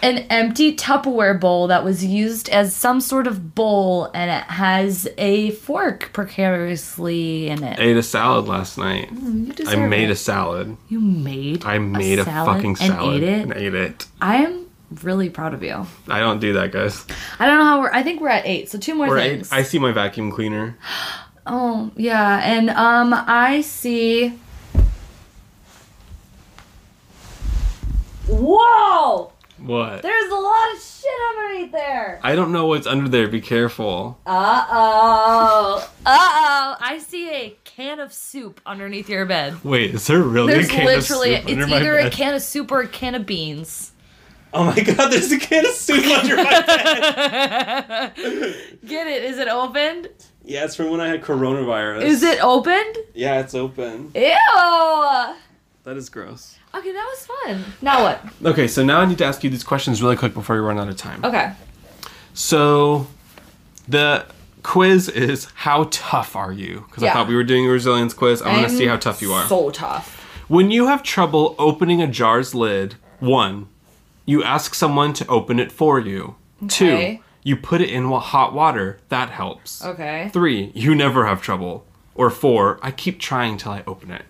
[0.04, 5.08] An empty Tupperware bowl that was used as some sort of bowl, and it has
[5.18, 7.80] a fork precariously in it.
[7.80, 9.12] I ate a salad last night.
[9.12, 10.12] You I made it.
[10.12, 10.76] a salad.
[10.90, 11.64] You made.
[11.66, 13.42] I made a, salad fucking salad and ate it.
[13.44, 14.06] and ate it.
[14.22, 14.68] I am
[15.04, 15.86] really proud of you.
[16.08, 17.06] I don't do that, guys.
[17.40, 17.92] I don't know how we're.
[17.92, 19.52] I think we're at eight, so two more Or I, things.
[19.52, 20.78] I see my vacuum cleaner.
[21.46, 24.38] oh yeah, and um, I see.
[28.28, 29.31] Whoa!
[29.64, 30.02] What?
[30.02, 32.20] There's a lot of shit underneath there.
[32.24, 33.28] I don't know what's under there.
[33.28, 34.20] Be careful.
[34.26, 35.92] Uh oh.
[36.06, 36.76] Uh oh.
[36.80, 39.64] I see a can of soup underneath your bed.
[39.64, 41.36] Wait, is there really There's a can literally.
[41.36, 43.92] of soup under it's my either a can of soup or a can of beans.
[44.54, 46.44] Oh my god, there's a can of soup under my
[48.14, 48.56] bed.
[48.86, 49.24] Get it?
[49.24, 50.10] Is it opened?
[50.44, 52.02] Yeah, it's from when I had coronavirus.
[52.02, 52.98] Is it opened?
[53.14, 54.12] Yeah, it's open.
[54.16, 54.22] Ew.
[55.84, 56.58] That is gross.
[56.74, 57.66] Okay, that was fun.
[57.82, 58.24] Now what?
[58.46, 60.80] Okay, so now I need to ask you these questions really quick before we run
[60.80, 61.24] out of time.
[61.26, 61.52] Okay.
[62.34, 63.08] So,
[63.88, 64.26] the
[64.64, 66.86] quiz is how tough are you?
[66.88, 67.14] Because I Yeah.
[67.14, 68.42] thought we were doing a resilience quiz.
[68.42, 69.46] I'm, gonna see how tough you are.
[69.48, 70.18] So tough.
[70.48, 73.68] when you have trouble opening a jar's lid, one,
[74.28, 76.36] You ask someone to open it for you.
[76.68, 77.22] Two, Okay.
[77.44, 79.00] you put it in wa- hot water.
[79.10, 79.84] That helps.
[79.84, 80.30] Okay.
[80.32, 81.86] Three, you never have trouble.
[82.14, 84.26] Or four, I keep trying till I open it.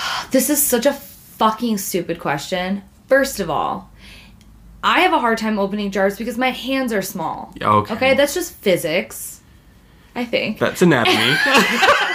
[0.30, 2.82] This is such a fucking stupid question.
[3.08, 3.90] First of all,
[4.82, 7.52] I have a hard time opening jars because my hands are small.
[7.60, 7.94] Okay.
[7.94, 9.40] Okay, that's just physics.
[10.14, 10.58] I think.
[10.58, 11.36] That's anatomy.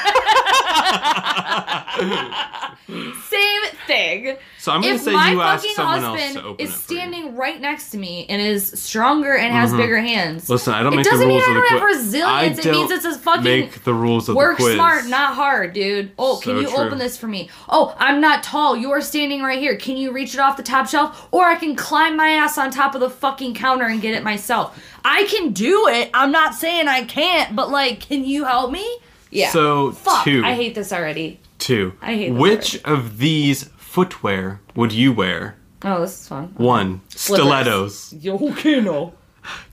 [2.88, 4.38] Same thing.
[4.60, 6.70] so I'm gonna if say my you ask fucking someone else husband to open is
[6.70, 7.00] it for you.
[7.00, 9.80] standing right next to me and is stronger and has mm-hmm.
[9.80, 11.70] bigger hands, Listen, I don't make it make the doesn't rules mean of I the
[11.70, 11.96] don't quiz.
[11.96, 12.66] have resilience.
[12.66, 14.76] It means it's a fucking make the rules of Work the quiz.
[14.76, 16.12] smart, not hard, dude.
[16.20, 16.78] Oh, can you true.
[16.78, 17.50] open this for me?
[17.70, 18.78] Oh, I'm not tall.
[18.78, 19.76] You are standing right here.
[19.78, 21.28] Can you reach it off the top shelf?
[21.32, 24.24] Or I can climb my ass on top of the fucking counter and get it
[24.24, 24.80] myself.
[25.04, 26.10] I can do it.
[26.14, 29.00] I'm not saying I can't, but like, can you help me?
[29.36, 29.52] Yeah.
[29.52, 30.24] So Fuck.
[30.24, 31.40] two, I hate this already.
[31.60, 31.94] two.
[32.02, 35.56] I hate this Which of these footwear would you wear?
[35.84, 36.54] Oh, this is fun.
[36.58, 37.44] One, Slippers.
[37.46, 38.14] stilettos.
[38.14, 39.14] Yo, okay, no.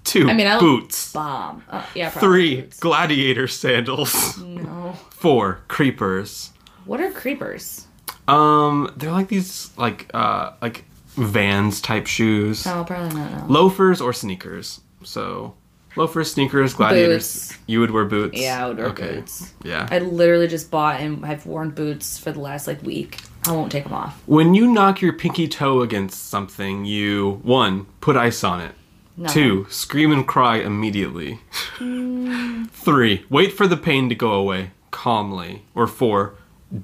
[0.04, 1.12] Two, I mean, I like- boots.
[1.12, 1.62] Bomb.
[1.70, 2.28] Uh, yeah, probably.
[2.28, 2.78] Three, boots.
[2.80, 4.36] gladiator sandals.
[4.38, 4.92] No.
[5.10, 6.50] Four, creepers.
[6.84, 7.86] What are creepers?
[8.28, 10.84] Um, they're like these like uh like
[11.16, 12.66] Vans type shoes.
[12.66, 13.48] No, probably not.
[13.48, 13.52] No.
[13.60, 14.80] Loafers or sneakers.
[15.04, 15.54] So
[15.96, 17.48] loafers, sneakers, gladiators.
[17.48, 17.58] Boots.
[17.66, 18.38] You would wear boots.
[18.38, 19.14] Yeah, I would wear okay.
[19.16, 19.52] boots.
[19.62, 19.88] Yeah.
[19.90, 23.18] I literally just bought and I've worn boots for the last like week.
[23.46, 24.22] I won't take them off.
[24.26, 28.74] When you knock your pinky toe against something, you one put ice on it.
[29.16, 29.28] No.
[29.28, 31.40] Two, scream and cry immediately.
[31.78, 32.70] Mm.
[32.70, 35.64] Three, wait for the pain to go away calmly.
[35.74, 36.34] Or four,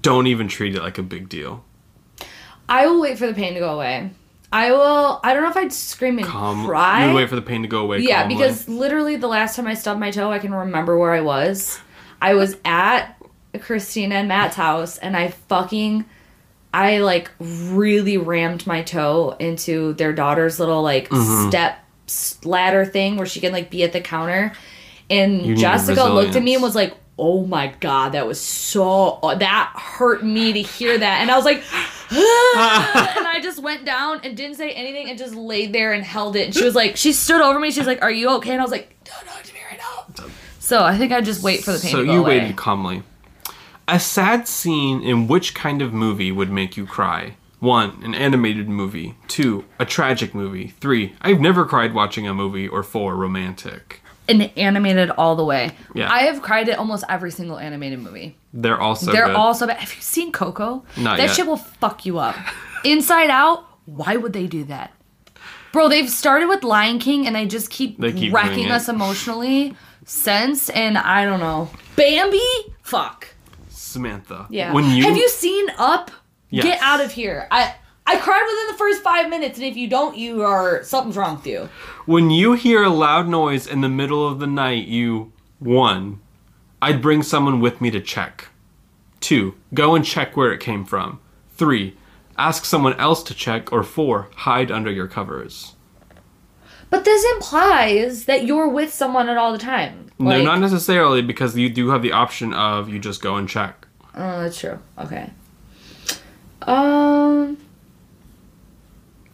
[0.03, 1.65] don't even treat it like a big deal.
[2.69, 4.11] I will wait for the pain to go away.
[4.53, 5.21] I will.
[5.23, 6.65] I don't know if I'd scream and Calm.
[6.67, 7.07] cry.
[7.09, 7.99] You wait for the pain to go away.
[8.01, 8.37] yeah, calmly.
[8.37, 11.79] because literally the last time I stubbed my toe, I can remember where I was.
[12.21, 13.15] I was at
[13.61, 16.07] Christina and Matt's house, and I fucking,
[16.73, 21.49] I like really rammed my toe into their daughter's little like Mm-hmm.
[21.51, 21.85] step
[22.43, 24.53] ladder thing where she can like be at the counter.
[25.11, 29.73] And Jessica looked at me and was like, "Oh my god, that was so that
[29.77, 31.63] hurt me to hear that." And I was like,
[32.11, 36.37] and I just went down and didn't say anything and just laid there and held
[36.37, 36.47] it.
[36.47, 37.71] And she was like, she stood over me.
[37.71, 40.27] She's like, "Are you okay?" And I was like, "Don't talk to me right now."
[40.59, 42.41] So I think I'd just wait for the pain so to go you away.
[42.41, 43.03] waited calmly.
[43.87, 47.37] A sad scene in which kind of movie would make you cry?
[47.59, 49.17] One, an animated movie.
[49.27, 50.69] Two, a tragic movie.
[50.81, 52.69] Three, I've never cried watching a movie.
[52.69, 54.03] Or four, romantic.
[54.29, 55.71] And animated all the way.
[55.95, 56.13] Yeah.
[56.13, 58.37] I have cried at almost every single animated movie.
[58.53, 59.37] They're also They're good.
[59.37, 59.79] all so bad.
[59.79, 60.85] Have you seen Coco?
[60.99, 61.37] Not that yet.
[61.37, 62.37] shit will fuck you up.
[62.85, 63.65] Inside Out.
[63.87, 64.93] Why would they do that?
[65.73, 68.73] Bro, they've started with Lion King and they just keep, They keep wrecking doing it.
[68.73, 69.75] us emotionally
[70.05, 71.71] since, and I don't know.
[71.97, 72.41] Bambi?
[72.83, 73.29] Fuck.
[73.69, 74.47] Samantha.
[74.51, 74.73] Yeah.
[74.73, 76.11] When you Have you seen Up?
[76.51, 76.65] Yes.
[76.65, 77.47] Get out of here.
[77.51, 77.75] I
[78.09, 81.37] I cried within the first five minutes, and if you don't, you are something's wrong
[81.37, 81.69] with you.
[82.07, 86.21] when you hear a loud noise in the middle of the night, you one,
[86.81, 88.49] I'd bring someone with me to check.
[89.21, 91.21] Two, go and check where it came from.
[91.57, 91.99] Three,
[92.39, 93.73] ask someone else to check.
[93.75, 95.75] Or four, hide under your covers.
[96.89, 100.11] But this implies that you're with someone at all the time.
[100.19, 103.87] no, not necessarily because you do have the option of you just go and check.
[104.15, 104.79] Oh, that's true.
[104.97, 105.31] Okay.
[106.63, 107.59] Um,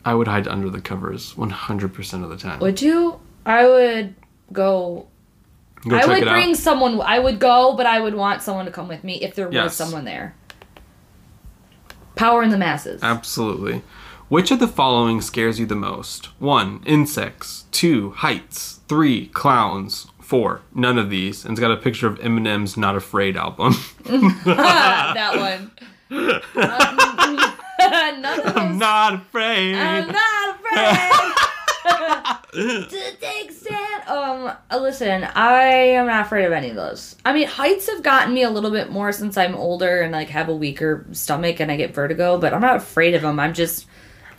[0.05, 2.61] I would hide under the covers 100% of the time.
[2.61, 3.21] would you?
[3.47, 4.15] I would
[4.53, 5.07] go.
[5.87, 6.57] Go I would bring out.
[6.57, 7.01] someone.
[7.01, 9.75] I would go, but I would want someone to come with me if there was
[9.75, 10.35] someone there.
[12.17, 13.03] Power in the masses.
[13.03, 13.83] Absolutely.
[14.29, 16.27] Which of the following scares you the most?
[16.41, 17.65] One, insects.
[17.71, 18.81] Two, heights.
[18.89, 20.07] Three, clowns.
[20.21, 21.45] Four, none of these.
[21.45, 23.75] And it's got a picture of Eminem's Not Afraid album.
[24.45, 25.71] that one.
[26.11, 27.54] Of um,
[28.57, 29.75] I'm not afraid.
[29.75, 31.35] I'm not afraid
[32.55, 34.09] to take stand.
[34.09, 37.17] Um, uh, listen, I am not afraid of any of those.
[37.25, 40.29] I mean, heights have gotten me a little bit more since I'm older and like
[40.29, 43.39] have a weaker stomach and I get vertigo, but I'm not afraid of them.
[43.39, 43.87] I'm just,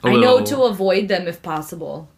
[0.03, 2.09] A I know to avoid them if possible.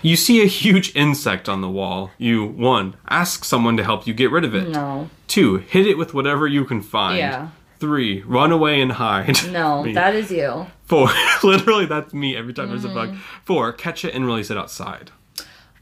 [0.00, 2.10] You see a huge insect on the wall.
[2.16, 4.68] You, one, ask someone to help you get rid of it.
[4.68, 7.18] No, Two, hit it with whatever you can find.
[7.18, 7.48] Yeah.
[7.78, 9.36] Three, run away and hide.
[9.52, 9.92] no, Me.
[9.92, 10.66] that is you.
[10.84, 11.08] Four,
[11.44, 13.10] literally, that's me every time there's a bug.
[13.10, 13.20] Mm-hmm.
[13.44, 15.10] Four, catch it and release it outside.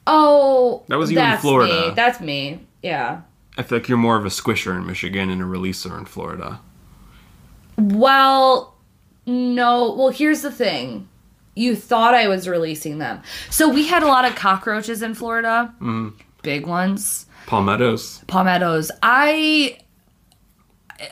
[0.07, 1.89] Oh, That was you in that's Florida.
[1.89, 1.95] Me.
[1.95, 2.61] That's me.
[2.83, 3.23] Yeah.
[3.59, 6.61] I feel like you're more of a squisher in Michigan and a releaser in Florida.
[7.79, 8.75] Well,
[9.27, 9.93] no.
[9.95, 11.09] Well, here's the thing.
[11.55, 13.23] You thought I was releasing them.
[13.51, 15.73] So we had a lot of cockroaches in Florida.
[15.77, 16.09] Mm-hmm.
[16.43, 17.27] Big ones.
[17.47, 18.23] Palmettos.
[18.27, 18.91] Palmettos.
[19.03, 19.79] I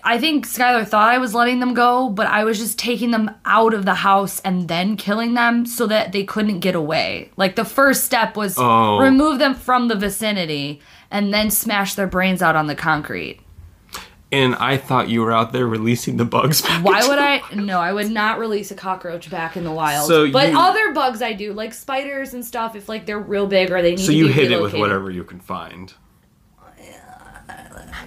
[0.02, 3.30] I think Skylar thought I was letting them go, but I was just taking them
[3.44, 7.30] out of the house and then killing them so that they couldn't get away.
[7.36, 8.98] Like the first step was Oh.
[8.98, 10.80] remove them from the vicinity
[11.10, 13.40] and then smash their brains out on the concrete.
[14.32, 16.60] And I thought you were out there releasing the bugs.
[16.62, 17.42] Back Why would I?
[17.54, 20.08] No, I would not release a cockroach back in the wild.
[20.08, 23.46] So but you- other bugs I do, like spiders and stuff, if like they're real
[23.46, 25.92] big or they need So you hit it with whatever you can find.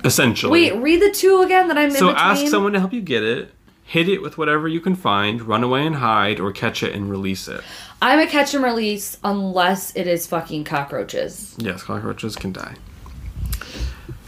[0.04, 0.52] Essentially.
[0.52, 2.32] Wait, read the two again that I'm So in between.
[2.32, 3.52] ask someone to help you get it.
[3.84, 5.42] Hit it with whatever you can find.
[5.42, 7.62] Run away and hide, or catch it and release it.
[8.02, 11.56] I'm a catch and release unless it is fucking cockroaches.
[11.58, 12.76] Yes, cockroaches can die.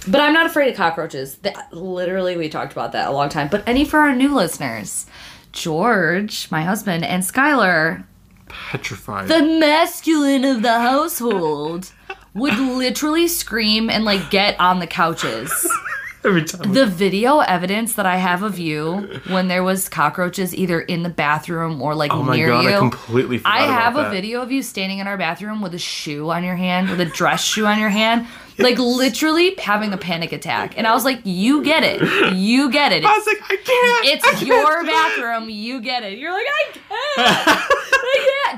[0.07, 1.35] But I'm not afraid of cockroaches.
[1.39, 3.49] That, literally, we talked about that a long time.
[3.49, 5.05] But any for our new listeners,
[5.51, 8.05] George, my husband, and Skylar,
[8.47, 9.27] Petrified.
[9.27, 11.91] the masculine of the household,
[12.33, 15.51] would literally scream and like get on the couches.
[16.21, 16.73] Every time.
[16.73, 21.09] The video evidence that I have of you when there was cockroaches either in the
[21.09, 22.69] bathroom or like oh my near god, you.
[22.71, 24.11] I completely forgot I have a that.
[24.11, 27.05] video of you standing in our bathroom with a shoe on your hand, with a
[27.05, 28.27] dress shoe on your hand,
[28.57, 30.77] like literally having a panic attack.
[30.77, 33.05] And I was like, "You get it, you get it.
[33.05, 33.65] I was like, I can't.
[33.69, 35.49] I It's can't your bathroom.
[35.49, 36.73] You get it." You're like, "I
[37.15, 37.73] can't."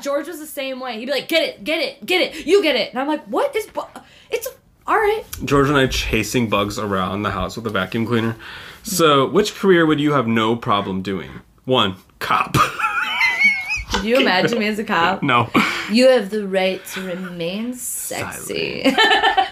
[0.02, 1.00] George was the same way.
[1.00, 2.46] He'd be like, "Get it, get it, get it.
[2.46, 3.68] You get it." And I'm like, "What is?
[3.68, 3.82] Bu-
[4.30, 4.48] it's
[4.88, 8.36] all right." George and I chasing bugs around the house with a vacuum cleaner.
[8.84, 11.42] So, which career would you have no problem doing?
[11.66, 12.56] One, cop.
[13.92, 15.22] Could you imagine me as a cop?
[15.22, 15.50] no.
[15.92, 18.84] You have the right to remain sexy.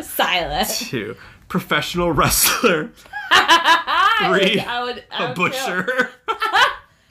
[0.02, 0.70] Silent.
[0.78, 1.18] Two,
[1.50, 2.86] professional wrestler.
[2.88, 2.94] Three,
[4.62, 6.10] I would, I a would butcher.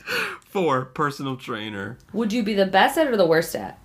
[0.40, 1.98] Four, personal trainer.
[2.12, 3.78] Would you be the best at or the worst at?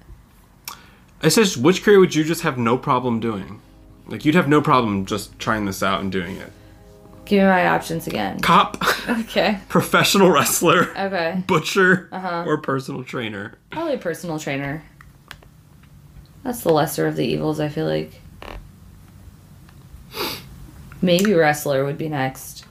[1.22, 3.62] It says, which career would you just have no problem doing?
[4.08, 6.52] Like, you'd have no problem just trying this out and doing it.
[7.26, 8.40] Give me my options again.
[8.42, 9.60] Cop, Okay.
[9.70, 11.42] professional wrestler, Okay.
[11.48, 12.44] butcher, Uh-huh.
[12.46, 13.58] or personal trainer.
[13.72, 14.84] Probably personal trainer.
[16.44, 18.20] That's the lesser of the evils, I feel like.
[21.02, 22.66] Maybe wrestler would be next.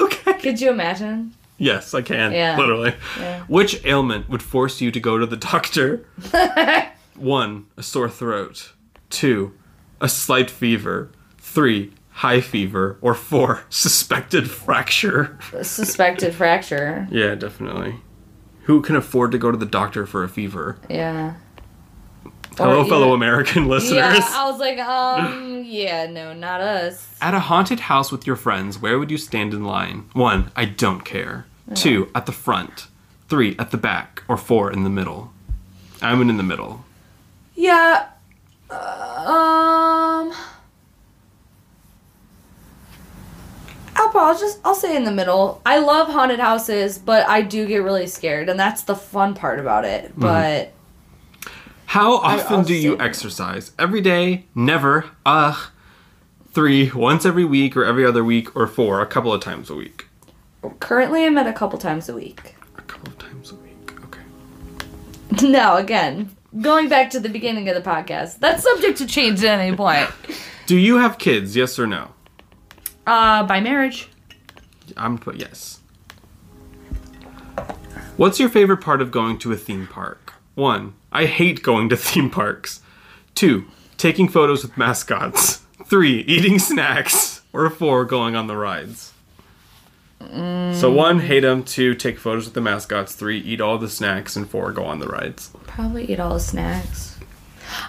[0.00, 0.38] okay.
[0.40, 1.34] Could you imagine?
[1.62, 2.32] Yes, I can.
[2.32, 2.56] Yeah.
[2.58, 2.94] Literally.
[3.18, 3.44] Yeah.
[3.46, 6.04] Which ailment would force you to go to the doctor?
[7.16, 8.72] One, a sore throat.
[9.10, 9.52] Two,
[10.00, 11.12] a slight fever.
[11.38, 12.98] Three, high fever.
[13.00, 15.38] Or four, suspected fracture.
[15.62, 17.06] Suspected fracture.
[17.12, 17.96] Yeah, definitely.
[18.62, 20.78] Who can afford to go to the doctor for a fever?
[20.90, 21.34] Yeah.
[22.56, 23.96] Hello, Or fellow either- American listeners.
[24.18, 27.06] Yeah, I was like, um, yeah, no, not us.
[27.20, 30.10] At a haunted house with your friends, where would you stand in line?
[30.12, 31.46] One, I don't care.
[31.74, 32.88] Two, at the front.
[33.28, 34.22] Three, at the back.
[34.28, 35.32] Or four, in the middle.
[36.00, 36.84] I'm in the middle.
[37.54, 38.08] Yeah.
[38.70, 38.74] uh,
[39.26, 40.32] Um.
[43.94, 45.60] I'll probably just I'll say in the middle.
[45.64, 49.60] I love haunted houses, but I do get really scared, and that's the fun part
[49.60, 50.12] about it.
[50.16, 50.72] But
[51.86, 53.72] How often I'll do you exercise?
[53.78, 54.46] Every day?
[54.54, 55.06] Never.
[55.26, 55.58] Ugh.
[56.52, 59.74] Three, once every week or every other week, or four, a couple of times a
[59.74, 60.06] week.
[60.80, 62.54] Currently, I'm at a couple times a week.
[62.76, 63.92] A couple of times a week.
[64.04, 64.20] Okay.
[65.48, 69.58] no, again, going back to the beginning of the podcast, that's subject to change at
[69.58, 70.10] any point.
[70.66, 71.56] Do you have kids?
[71.56, 72.08] Yes or no?
[73.06, 74.08] Uh, by marriage.
[74.96, 75.80] I'm put yes.
[78.16, 80.34] What's your favorite part of going to a theme park?
[80.54, 82.80] One, I hate going to theme parks.
[83.34, 85.62] Two, taking photos with mascots.
[85.86, 87.42] Three, eating snacks.
[87.52, 89.11] Or four, going on the rides.
[90.78, 91.62] So one, hate them.
[91.64, 93.14] Two, take photos with the mascots.
[93.14, 94.36] Three, eat all the snacks.
[94.36, 95.50] And four, go on the rides.
[95.66, 97.18] Probably eat all the snacks.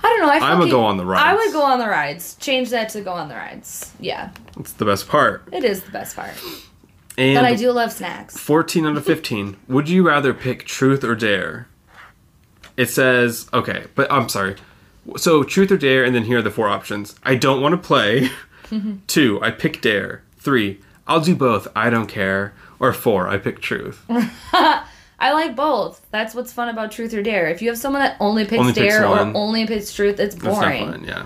[0.02, 0.30] I don't know.
[0.32, 1.24] I I'm a go on the rides.
[1.26, 2.36] I would go on the rides.
[2.36, 3.92] Change that to go on the rides.
[4.00, 5.44] Yeah, It's the best part.
[5.52, 6.32] it is the best part.
[7.18, 8.38] And But I do love snacks.
[8.38, 9.58] 14 out of 15.
[9.68, 11.68] Would you rather pick truth or dare?
[12.78, 14.56] It says, okay, but I'm sorry.
[15.18, 17.16] So, truth or dare, and then here are the four options.
[17.24, 18.30] I don't want to play.
[19.08, 20.24] Two, I pick dare.
[20.38, 21.68] Three, I'll do both.
[21.76, 22.54] I don't care.
[22.80, 24.04] Or four, I pick truth.
[24.10, 26.06] I like both.
[26.12, 27.48] That's what's fun about truth or dare.
[27.48, 30.36] If you have someone that only picks Only picks dare or only picks truth, it's
[30.36, 30.92] That's not boring.
[30.92, 31.26] fun, yeah.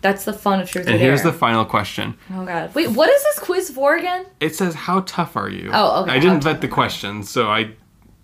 [0.00, 1.08] That's the fun of truth And or dare.
[1.08, 2.16] here's the final question.
[2.32, 2.74] oh god.
[2.74, 4.26] Wait, what is this quiz for again?
[4.40, 5.70] It says, How tough are you?
[5.72, 7.70] Oh, okay, I didn't vet the questions, so I.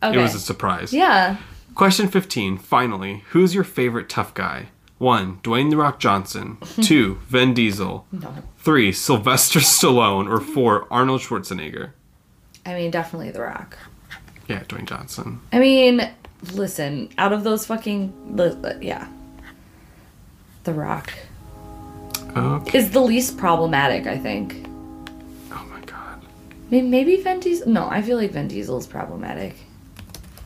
[0.03, 0.19] Okay.
[0.19, 0.93] It was a surprise.
[0.93, 1.37] yeah.
[1.75, 3.23] Question 15, finally.
[3.31, 4.69] Who's your favorite tough guy?
[4.99, 6.59] One, Dwayne The Rock Johnson.
[6.83, 8.05] Two, Vin Diesel.
[8.11, 8.35] No.
[8.69, 10.29] Three, Sylvester Stallone.
[10.31, 11.93] Or four, Arnold Schwarzenegger.
[12.67, 13.79] I mean, definitely The Rock.
[14.47, 15.41] Yeah, Dwayne Johnson.
[15.55, 16.07] I mean,
[16.53, 18.13] listen, out of those fucking
[18.83, 19.09] yeah.
[20.65, 21.15] The Rock
[22.37, 22.79] Okay.
[22.79, 24.67] is the least problematic, I think.
[25.51, 26.21] Oh my god.
[26.71, 27.71] Maybe, maybe Vin Diesel.
[27.71, 29.57] No, I feel like Vin Diesel is problematic.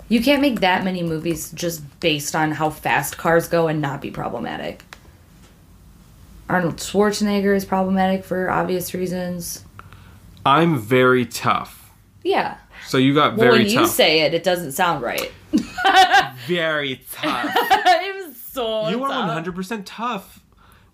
[0.08, 4.00] You can't make that many movies just based on how fast cars go and not
[4.00, 4.84] be problematic.
[6.48, 9.64] Arnold Schwarzenegger is problematic for obvious reasons.
[10.44, 11.90] I'm very tough.
[12.22, 12.58] Yeah.
[12.86, 13.90] So you got Well, very when you tough.
[13.90, 15.30] say it, it doesn't sound right.
[16.46, 17.52] very tough.
[17.56, 18.88] it was so.
[18.88, 19.10] you are
[19.42, 20.40] 100% tough.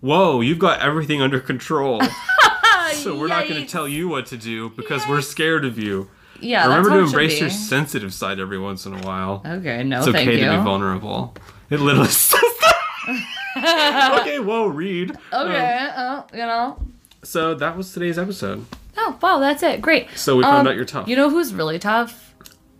[0.01, 2.01] Whoa, you've got everything under control.
[2.93, 6.09] so we're not going to tell you what to do because we're scared of you.
[6.41, 9.41] Yeah, Remember to embrace your sensitive side every once in a while.
[9.45, 10.45] Okay, no, It's okay you.
[10.45, 11.33] to be vulnerable.
[11.69, 12.39] It literally says.
[13.57, 15.17] Okay, whoa, read.
[15.33, 16.79] Okay, oh, you know.
[17.23, 18.65] So that was today's episode.
[18.97, 19.81] Oh, wow, that's it.
[19.81, 20.07] Great.
[20.15, 21.07] So we found Um, out you're tough.
[21.07, 22.33] You know who's really tough?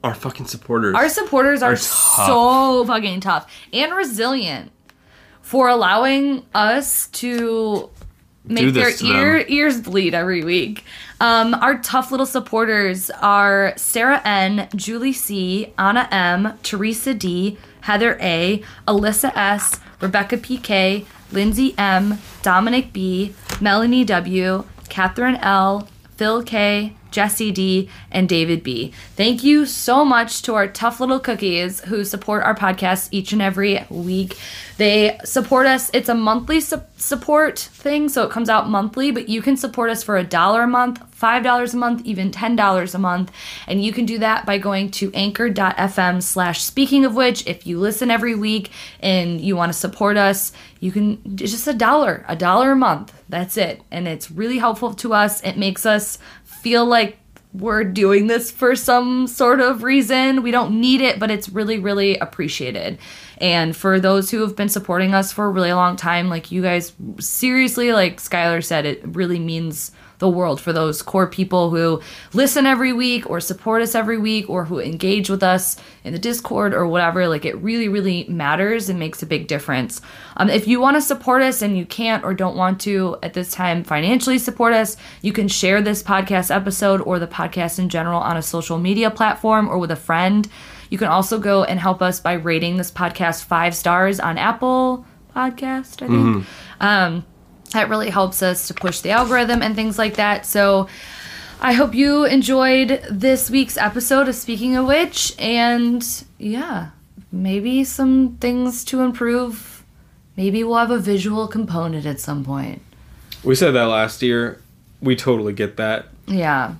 [0.03, 0.95] Our fucking supporters.
[0.95, 4.71] Our supporters are, Are so fucking tough and resilient
[5.41, 7.89] for allowing us to
[8.45, 10.85] make their to ear ears bleed every week.
[11.19, 18.17] Um, our tough little supporters are Sarah N, Julie C, Anna M, Teresa D, Heather
[18.21, 25.87] A, Alyssa S, Rebecca PK, Lindsay M, Dominic B, Melanie W, Catherine L,
[26.17, 28.91] Phil K, Jesse D, and David B.
[29.15, 33.41] Thank you so much to our tough little cookies who support our podcast each and
[33.41, 34.37] every week.
[34.77, 35.91] They support us.
[35.93, 39.89] It's a monthly su- support thing, so it comes out monthly, but you can support
[39.89, 43.31] us for a dollar a month, $5 a month, even $10 a month.
[43.67, 47.45] And you can do that by going to anchor.fm slash speaking of which.
[47.45, 51.67] If you listen every week and you want to support us, you can it's just
[51.67, 53.13] a dollar, a dollar a month.
[53.27, 53.81] That's it.
[53.91, 55.41] And it's really helpful to us.
[55.41, 56.19] It makes us
[56.61, 57.17] feel like
[57.53, 60.43] we're doing this for some sort of reason.
[60.43, 62.99] We don't need it, but it's really, really appreciated.
[63.39, 66.61] And for those who have been supporting us for a really long time, like you
[66.61, 72.01] guys, seriously, like Skylar said, it really means the world for those core people who
[72.33, 76.19] listen every week or support us every week or who engage with us in the
[76.19, 77.27] Discord or whatever.
[77.27, 80.01] Like it really, really matters and makes a big difference.
[80.37, 83.33] Um, if you want to support us and you can't or don't want to at
[83.33, 87.89] this time financially support us, you can share this podcast episode or the podcast in
[87.89, 90.47] general on a social media platform or with a friend.
[90.89, 95.05] You can also go and help us by rating this podcast five stars on Apple
[95.35, 96.45] Podcast, I think.
[96.81, 97.25] Um,
[97.73, 100.45] that really helps us to push the algorithm and things like that.
[100.45, 100.87] So
[101.61, 106.05] I hope you enjoyed this week's episode of Speaking of Which, and
[106.37, 106.89] yeah,
[107.31, 109.83] maybe some things to improve.
[110.37, 112.81] Maybe we'll have a visual component at some point.
[113.43, 114.61] we said that last year.
[115.01, 116.07] We totally get that.
[116.27, 116.75] Yeah.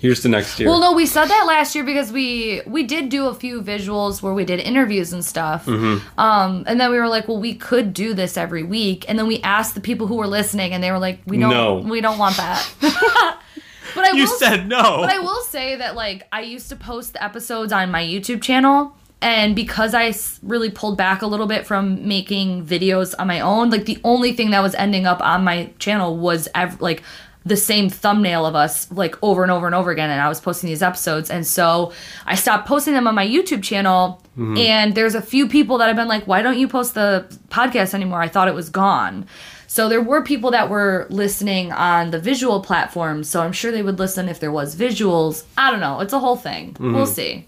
[0.00, 0.68] Here's the next year.
[0.68, 4.22] Well, no, we said that last year because we we did do a few visuals
[4.22, 5.66] where we did interviews and stuff.
[5.66, 6.18] Mm-hmm.
[6.20, 9.04] Um, and then we were like, well, we could do this every week.
[9.08, 11.50] And then we asked the people who were listening, and they were like, we don't,
[11.50, 11.76] No.
[11.78, 12.68] we don't want that.
[12.80, 14.98] but I you will said no.
[15.00, 18.40] But I will say that like I used to post the episodes on my YouTube
[18.42, 23.40] channel and because I really pulled back a little bit from making videos on my
[23.40, 27.02] own, like the only thing that was ending up on my channel was ev- like
[27.48, 30.40] the same thumbnail of us like over and over and over again and I was
[30.40, 31.92] posting these episodes and so
[32.26, 34.56] I stopped posting them on my YouTube channel mm-hmm.
[34.56, 37.94] and there's a few people that have been like why don't you post the podcast
[37.94, 39.26] anymore I thought it was gone
[39.70, 43.82] so there were people that were listening on the visual platforms, so I'm sure they
[43.82, 45.44] would listen if there was visuals.
[45.58, 46.00] I don't know.
[46.00, 46.72] It's a whole thing.
[46.72, 46.94] Mm-hmm.
[46.94, 47.46] We'll see.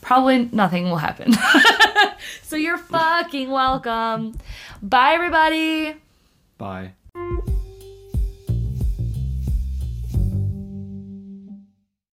[0.00, 1.32] Probably nothing will happen.
[2.42, 4.36] so you're fucking welcome.
[4.82, 5.94] Bye everybody.
[6.58, 6.92] Bye.